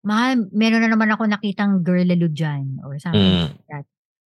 mahal, 0.00 0.48
meron 0.52 0.80
na 0.84 0.90
naman 0.92 1.12
ako 1.12 1.28
nakitang 1.28 1.84
girl 1.84 2.04
lalo 2.04 2.26
dyan 2.30 2.80
or 2.84 2.96
something 2.96 3.52
Mm. 3.52 3.84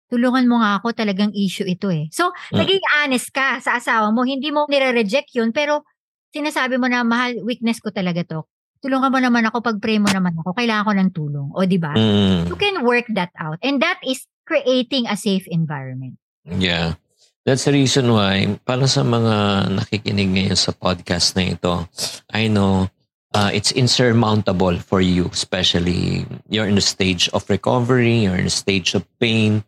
tulungan 0.09 0.49
mo 0.49 0.65
nga 0.65 0.81
ako, 0.81 0.97
talagang 0.97 1.37
issue 1.37 1.69
ito 1.69 1.93
eh. 1.93 2.09
So, 2.09 2.33
Mm. 2.49 2.65
naging 2.65 2.85
honest 2.97 3.29
ka 3.29 3.61
sa 3.61 3.77
asawa 3.77 4.09
mo, 4.09 4.25
hindi 4.25 4.49
mo 4.49 4.65
nire-reject 4.65 5.37
yun, 5.37 5.53
pero 5.53 5.85
sinasabi 6.33 6.81
mo 6.81 6.89
na, 6.89 7.05
mahal, 7.05 7.37
weakness 7.45 7.77
ko 7.77 7.93
talaga 7.93 8.25
to. 8.25 8.49
Tulungan 8.81 9.13
mo 9.13 9.21
naman 9.21 9.45
ako, 9.45 9.61
pag-pray 9.61 10.01
mo 10.01 10.09
naman 10.09 10.33
ako, 10.41 10.57
kailangan 10.57 10.87
ko 10.89 10.93
ng 10.97 11.11
tulong. 11.13 11.49
O, 11.53 11.61
di 11.69 11.77
ba? 11.77 11.93
Mm. 11.93 12.49
You 12.49 12.57
can 12.57 12.81
work 12.89 13.05
that 13.13 13.29
out. 13.37 13.61
And 13.61 13.85
that 13.85 14.01
is 14.01 14.25
creating 14.49 15.05
a 15.13 15.17
safe 15.19 15.45
environment. 15.53 16.17
Yeah. 16.49 16.97
That's 17.45 17.69
the 17.69 17.77
reason 17.77 18.09
why, 18.09 18.57
para 18.65 18.89
sa 18.89 19.05
mga 19.05 19.69
nakikinig 19.77 20.33
ngayon 20.33 20.57
sa 20.57 20.73
podcast 20.73 21.37
na 21.37 21.53
ito, 21.53 21.85
I 22.33 22.49
know 22.49 22.89
uh, 23.35 23.51
it's 23.53 23.73
insurmountable 23.73 24.79
for 24.79 25.01
you, 25.01 25.27
especially 25.33 26.27
you're 26.49 26.69
in 26.69 26.79
a 26.79 26.85
stage 26.85 27.29
of 27.33 27.49
recovery, 27.49 28.25
you're 28.25 28.37
in 28.37 28.47
a 28.47 28.53
stage 28.53 28.95
of 28.95 29.05
pain. 29.19 29.65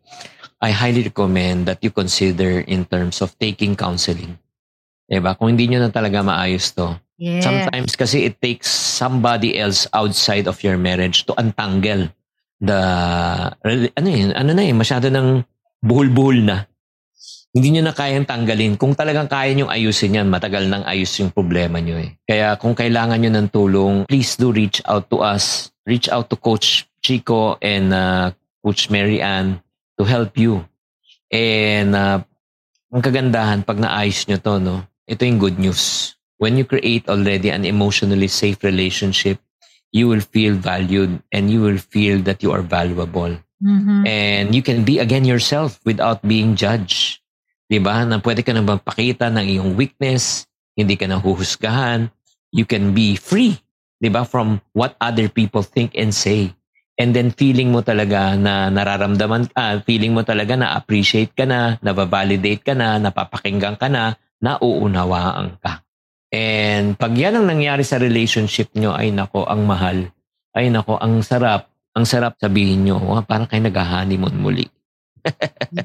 I 0.60 0.70
highly 0.70 1.02
recommend 1.04 1.66
that 1.66 1.82
you 1.82 1.90
consider 1.90 2.60
in 2.60 2.84
terms 2.84 3.22
of 3.22 3.38
taking 3.38 3.76
counseling. 3.76 4.38
Diba? 5.10 5.36
Kung 5.38 5.56
hindi 5.56 5.66
nyo 5.68 5.80
na 5.80 5.90
talaga 5.90 6.20
maayos 6.22 6.76
to, 6.76 7.00
Yeah. 7.20 7.44
Sometimes 7.44 8.00
kasi 8.00 8.32
it 8.32 8.40
takes 8.40 8.72
somebody 8.72 9.60
else 9.60 9.84
outside 9.92 10.48
of 10.48 10.56
your 10.64 10.80
marriage 10.80 11.28
to 11.28 11.36
untangle 11.36 12.08
the 12.64 12.80
ano 13.60 14.08
yun, 14.08 14.32
ano 14.32 14.56
na 14.56 14.64
eh, 14.64 14.72
masyado 14.72 15.12
ng 15.12 15.44
buhol-buhol 15.84 16.40
na. 16.40 16.64
Hindi 17.50 17.68
nyo 17.74 17.90
na 17.90 17.94
kayang 17.94 18.26
tanggalin. 18.26 18.78
Kung 18.78 18.94
talagang 18.94 19.26
kaya 19.26 19.50
nyo 19.54 19.66
ayusin 19.66 20.14
yan, 20.14 20.30
matagal 20.30 20.70
nang 20.70 20.86
ayos 20.86 21.10
yung 21.18 21.34
problema 21.34 21.82
nyo 21.82 21.98
eh. 21.98 22.14
Kaya 22.22 22.54
kung 22.54 22.78
kailangan 22.78 23.18
nyo 23.18 23.30
ng 23.34 23.48
tulong, 23.50 23.94
please 24.06 24.38
do 24.38 24.54
reach 24.54 24.78
out 24.86 25.10
to 25.10 25.18
us. 25.18 25.74
Reach 25.82 26.06
out 26.06 26.30
to 26.30 26.38
Coach 26.38 26.86
Chico 27.02 27.58
and 27.58 27.90
uh, 27.90 28.30
Coach 28.62 28.86
Mary 28.86 29.18
Ann 29.18 29.58
to 29.98 30.06
help 30.06 30.38
you. 30.38 30.62
And 31.30 31.94
uh, 31.98 32.22
ang 32.94 33.02
kagandahan, 33.02 33.66
pag 33.66 33.82
naayos 33.82 34.30
nyo 34.30 34.38
to, 34.38 34.54
no, 34.62 34.76
ito 35.10 35.26
yung 35.26 35.42
good 35.42 35.58
news. 35.58 36.14
When 36.38 36.54
you 36.54 36.64
create 36.64 37.10
already 37.10 37.50
an 37.50 37.66
emotionally 37.66 38.30
safe 38.30 38.62
relationship, 38.62 39.42
you 39.90 40.06
will 40.06 40.22
feel 40.22 40.54
valued 40.54 41.18
and 41.34 41.50
you 41.50 41.60
will 41.60 41.82
feel 41.82 42.22
that 42.22 42.46
you 42.46 42.54
are 42.54 42.62
valuable. 42.62 43.34
Mhm. 43.60 44.06
And 44.06 44.54
you 44.54 44.62
can 44.62 44.86
be 44.86 45.02
again 45.02 45.26
yourself 45.26 45.82
without 45.84 46.22
being 46.24 46.56
judged. 46.56 47.19
'Di 47.70 47.78
ba? 47.78 48.02
Na 48.02 48.18
pwede 48.18 48.42
ka 48.42 48.50
na 48.50 48.66
magpakita 48.66 49.30
ng 49.30 49.46
iyong 49.46 49.72
weakness, 49.78 50.50
hindi 50.74 50.98
ka 50.98 51.06
nahuhusgahan. 51.06 52.10
You 52.50 52.66
can 52.66 52.90
be 52.90 53.14
free, 53.14 53.62
'di 54.02 54.10
ba, 54.10 54.26
from 54.26 54.58
what 54.74 54.98
other 54.98 55.30
people 55.30 55.62
think 55.62 55.94
and 55.94 56.10
say. 56.10 56.50
And 57.00 57.16
then 57.16 57.32
feeling 57.32 57.72
mo 57.72 57.80
talaga 57.80 58.36
na 58.36 58.68
nararamdaman 58.68 59.54
ka, 59.54 59.80
feeling 59.88 60.12
mo 60.12 60.20
talaga 60.26 60.52
na 60.58 60.76
appreciate 60.76 61.32
ka 61.32 61.48
na, 61.48 61.80
na-validate 61.80 62.60
ka 62.60 62.76
na, 62.76 63.00
napapakinggan 63.00 63.80
ka 63.80 63.88
na, 63.88 64.20
nauunawaan 64.42 65.56
ka. 65.64 65.80
And 66.28 67.00
pag 67.00 67.16
yan 67.16 67.40
ang 67.40 67.48
nangyari 67.48 67.88
sa 67.88 67.96
relationship 67.96 68.76
nyo, 68.76 68.92
ay 68.92 69.16
nako, 69.16 69.48
ang 69.48 69.64
mahal. 69.64 70.12
Ay 70.52 70.68
nako, 70.68 71.00
ang 71.00 71.24
sarap. 71.24 71.72
Ang 71.96 72.04
sarap 72.04 72.36
sabihin 72.36 72.84
nyo, 72.84 73.00
"Wow, 73.00 73.24
parang 73.24 73.48
kayo 73.48 73.64
nag-honeymoon 73.64 74.36
muli. 74.36 74.68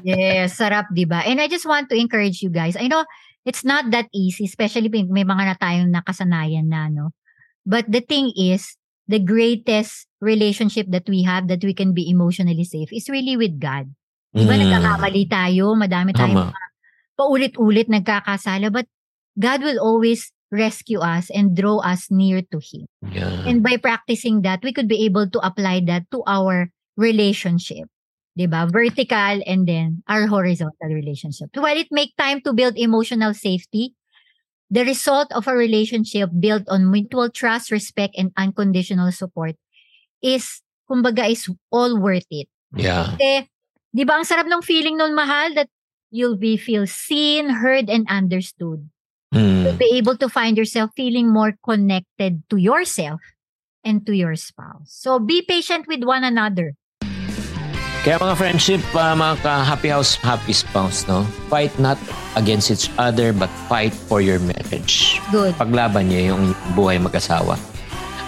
Yes, 0.02 0.56
sarap, 0.58 0.90
di 0.92 1.04
ba? 1.04 1.22
And 1.24 1.40
I 1.40 1.48
just 1.48 1.66
want 1.66 1.88
to 1.90 1.96
encourage 1.96 2.42
you 2.42 2.50
guys. 2.50 2.76
I 2.76 2.88
know 2.88 3.04
it's 3.44 3.64
not 3.64 3.90
that 3.90 4.10
easy, 4.10 4.44
especially 4.44 4.88
may 4.90 5.24
mga 5.24 5.44
na 5.52 5.56
tayong 5.56 5.92
nakasanayan 5.94 6.66
na, 6.66 6.88
no? 6.88 7.14
But 7.66 7.90
the 7.90 8.00
thing 8.00 8.34
is, 8.34 8.76
the 9.06 9.22
greatest 9.22 10.06
relationship 10.20 10.90
that 10.90 11.06
we 11.06 11.22
have 11.22 11.46
that 11.48 11.62
we 11.62 11.74
can 11.74 11.94
be 11.94 12.10
emotionally 12.10 12.66
safe 12.66 12.90
is 12.90 13.08
really 13.08 13.38
with 13.38 13.58
God. 13.58 13.90
Di 14.34 14.44
ba, 14.44 14.58
Mm, 14.58 14.68
nagkakamali 14.68 15.22
tayo, 15.30 15.72
madami 15.78 16.10
tayong 16.12 16.50
mga 16.50 16.66
paulit-ulit 17.16 17.88
nagkakasala, 17.88 18.68
but 18.68 18.84
God 19.38 19.64
will 19.64 19.80
always 19.80 20.32
rescue 20.52 21.00
us 21.00 21.30
and 21.32 21.56
draw 21.56 21.80
us 21.80 22.10
near 22.10 22.42
to 22.52 22.58
Him. 22.60 22.86
Yeah. 23.02 23.48
And 23.48 23.62
by 23.62 23.76
practicing 23.80 24.42
that, 24.42 24.62
we 24.62 24.72
could 24.72 24.88
be 24.88 25.04
able 25.04 25.28
to 25.30 25.40
apply 25.40 25.82
that 25.88 26.06
to 26.12 26.22
our 26.26 26.70
relationship. 26.96 27.88
'Di 28.36 28.46
ba? 28.46 28.68
Vertical 28.68 29.40
and 29.48 29.64
then 29.64 30.04
our 30.06 30.28
horizontal 30.28 30.92
relationship. 30.92 31.48
While 31.56 31.80
it 31.80 31.88
make 31.90 32.12
time 32.20 32.44
to 32.44 32.52
build 32.52 32.76
emotional 32.76 33.32
safety, 33.32 33.96
the 34.70 34.84
result 34.84 35.32
of 35.32 35.48
a 35.48 35.56
relationship 35.56 36.30
built 36.38 36.68
on 36.68 36.90
mutual 36.92 37.30
trust, 37.30 37.72
respect, 37.72 38.14
and 38.18 38.30
unconditional 38.36 39.10
support 39.10 39.56
is, 40.22 40.60
kumbaga, 40.90 41.30
is 41.30 41.48
all 41.72 41.96
worth 41.96 42.28
it. 42.30 42.48
Yeah. 42.76 43.16
Kasi, 43.16 43.48
di 43.96 44.04
ba 44.04 44.20
ang 44.20 44.28
sarap 44.28 44.50
ng 44.50 44.62
feeling 44.62 45.00
nun, 45.00 45.16
mahal, 45.16 45.54
that 45.54 45.72
you'll 46.10 46.36
be 46.36 46.60
feel 46.60 46.86
seen, 46.86 47.62
heard, 47.64 47.88
and 47.88 48.04
understood. 48.10 48.84
Mm. 49.32 49.64
You'll 49.64 49.80
be 49.80 49.92
able 49.96 50.16
to 50.18 50.28
find 50.28 50.56
yourself 50.56 50.90
feeling 50.96 51.32
more 51.32 51.54
connected 51.64 52.42
to 52.50 52.56
yourself 52.56 53.20
and 53.84 54.04
to 54.06 54.12
your 54.14 54.34
spouse. 54.34 54.90
So 54.90 55.18
be 55.18 55.42
patient 55.42 55.86
with 55.86 56.02
one 56.02 56.24
another. 56.24 56.74
Kaya 58.06 58.22
mga 58.22 58.38
friendship, 58.38 58.78
uh, 58.94 59.18
mga 59.18 59.42
ka-happy 59.42 59.90
house, 59.90 60.14
happy 60.22 60.54
spouse, 60.54 61.02
no? 61.10 61.26
Fight 61.50 61.74
not 61.82 61.98
against 62.38 62.70
each 62.70 62.86
other, 63.02 63.34
but 63.34 63.50
fight 63.66 63.90
for 63.90 64.22
your 64.22 64.38
marriage. 64.38 65.18
Good. 65.34 65.58
Paglaban 65.58 66.14
niyo 66.14 66.30
yung 66.38 66.54
buhay 66.78 67.02
mag-asawa. 67.02 67.58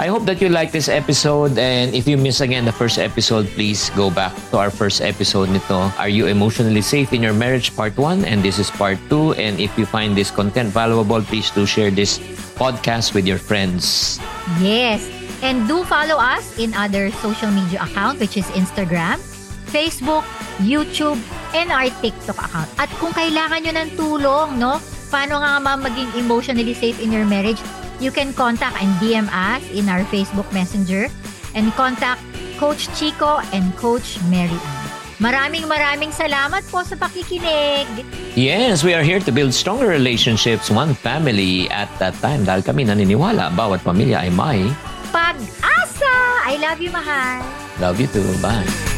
I 0.02 0.10
hope 0.10 0.26
that 0.26 0.42
you 0.42 0.50
like 0.50 0.74
this 0.74 0.90
episode 0.90 1.54
and 1.62 1.94
if 1.94 2.10
you 2.10 2.18
miss 2.18 2.42
again 2.42 2.66
the 2.66 2.74
first 2.74 2.98
episode, 2.98 3.46
please 3.54 3.94
go 3.94 4.10
back 4.10 4.34
to 4.50 4.58
our 4.58 4.70
first 4.70 4.98
episode 4.98 5.46
nito. 5.46 5.94
Are 5.94 6.10
you 6.10 6.26
emotionally 6.26 6.82
safe 6.82 7.14
in 7.14 7.22
your 7.22 7.34
marriage? 7.34 7.70
Part 7.78 7.94
1 7.94 8.26
and 8.26 8.42
this 8.42 8.58
is 8.58 8.74
part 8.74 8.98
2 9.10 9.38
and 9.38 9.62
if 9.62 9.70
you 9.78 9.86
find 9.86 10.18
this 10.18 10.34
content 10.34 10.74
valuable, 10.74 11.22
please 11.22 11.54
do 11.54 11.66
share 11.66 11.94
this 11.94 12.18
podcast 12.58 13.14
with 13.14 13.30
your 13.30 13.38
friends. 13.38 14.18
Yes. 14.58 15.06
And 15.42 15.70
do 15.70 15.86
follow 15.86 16.18
us 16.18 16.58
in 16.58 16.74
other 16.74 17.14
social 17.22 17.50
media 17.54 17.82
account 17.82 18.18
which 18.18 18.34
is 18.34 18.46
Instagram, 18.58 19.22
Facebook, 19.68 20.24
YouTube, 20.58 21.20
and 21.52 21.70
our 21.70 21.88
TikTok 22.00 22.36
account. 22.36 22.68
At 22.76 22.90
kung 22.96 23.12
kailangan 23.12 23.64
nyo 23.64 23.72
ng 23.78 23.90
tulong, 23.94 24.48
no? 24.56 24.80
Paano 25.08 25.40
nga 25.40 25.56
ma 25.56 25.72
maging 25.76 26.12
emotionally 26.16 26.76
safe 26.76 27.00
in 27.00 27.08
your 27.08 27.24
marriage? 27.24 27.60
You 27.98 28.12
can 28.12 28.30
contact 28.32 28.78
and 28.78 28.92
DM 29.00 29.26
us 29.28 29.64
in 29.74 29.88
our 29.88 30.04
Facebook 30.06 30.46
Messenger 30.52 31.08
and 31.52 31.72
contact 31.74 32.22
Coach 32.56 32.86
Chico 32.94 33.42
and 33.50 33.70
Coach 33.74 34.20
Mary 34.28 34.54
Ann. 34.54 34.86
Maraming 35.18 35.66
maraming 35.66 36.14
salamat 36.14 36.62
po 36.70 36.86
sa 36.86 36.94
pakikinig. 36.94 37.90
Yes, 38.38 38.86
we 38.86 38.94
are 38.94 39.02
here 39.02 39.18
to 39.18 39.34
build 39.34 39.50
stronger 39.50 39.90
relationships, 39.90 40.70
one 40.70 40.94
family 40.94 41.66
at 41.74 41.90
that 41.98 42.14
time 42.22 42.46
dahil 42.46 42.62
kami 42.62 42.86
naniniwala 42.86 43.50
bawat 43.58 43.82
pamilya 43.82 44.22
ay 44.22 44.30
may 44.30 44.70
Pag-asa! 45.10 46.14
I 46.46 46.54
love 46.62 46.78
you, 46.78 46.94
mahal. 46.94 47.42
love 47.82 47.98
you 47.98 48.06
too. 48.06 48.22
Bye. 48.38 48.97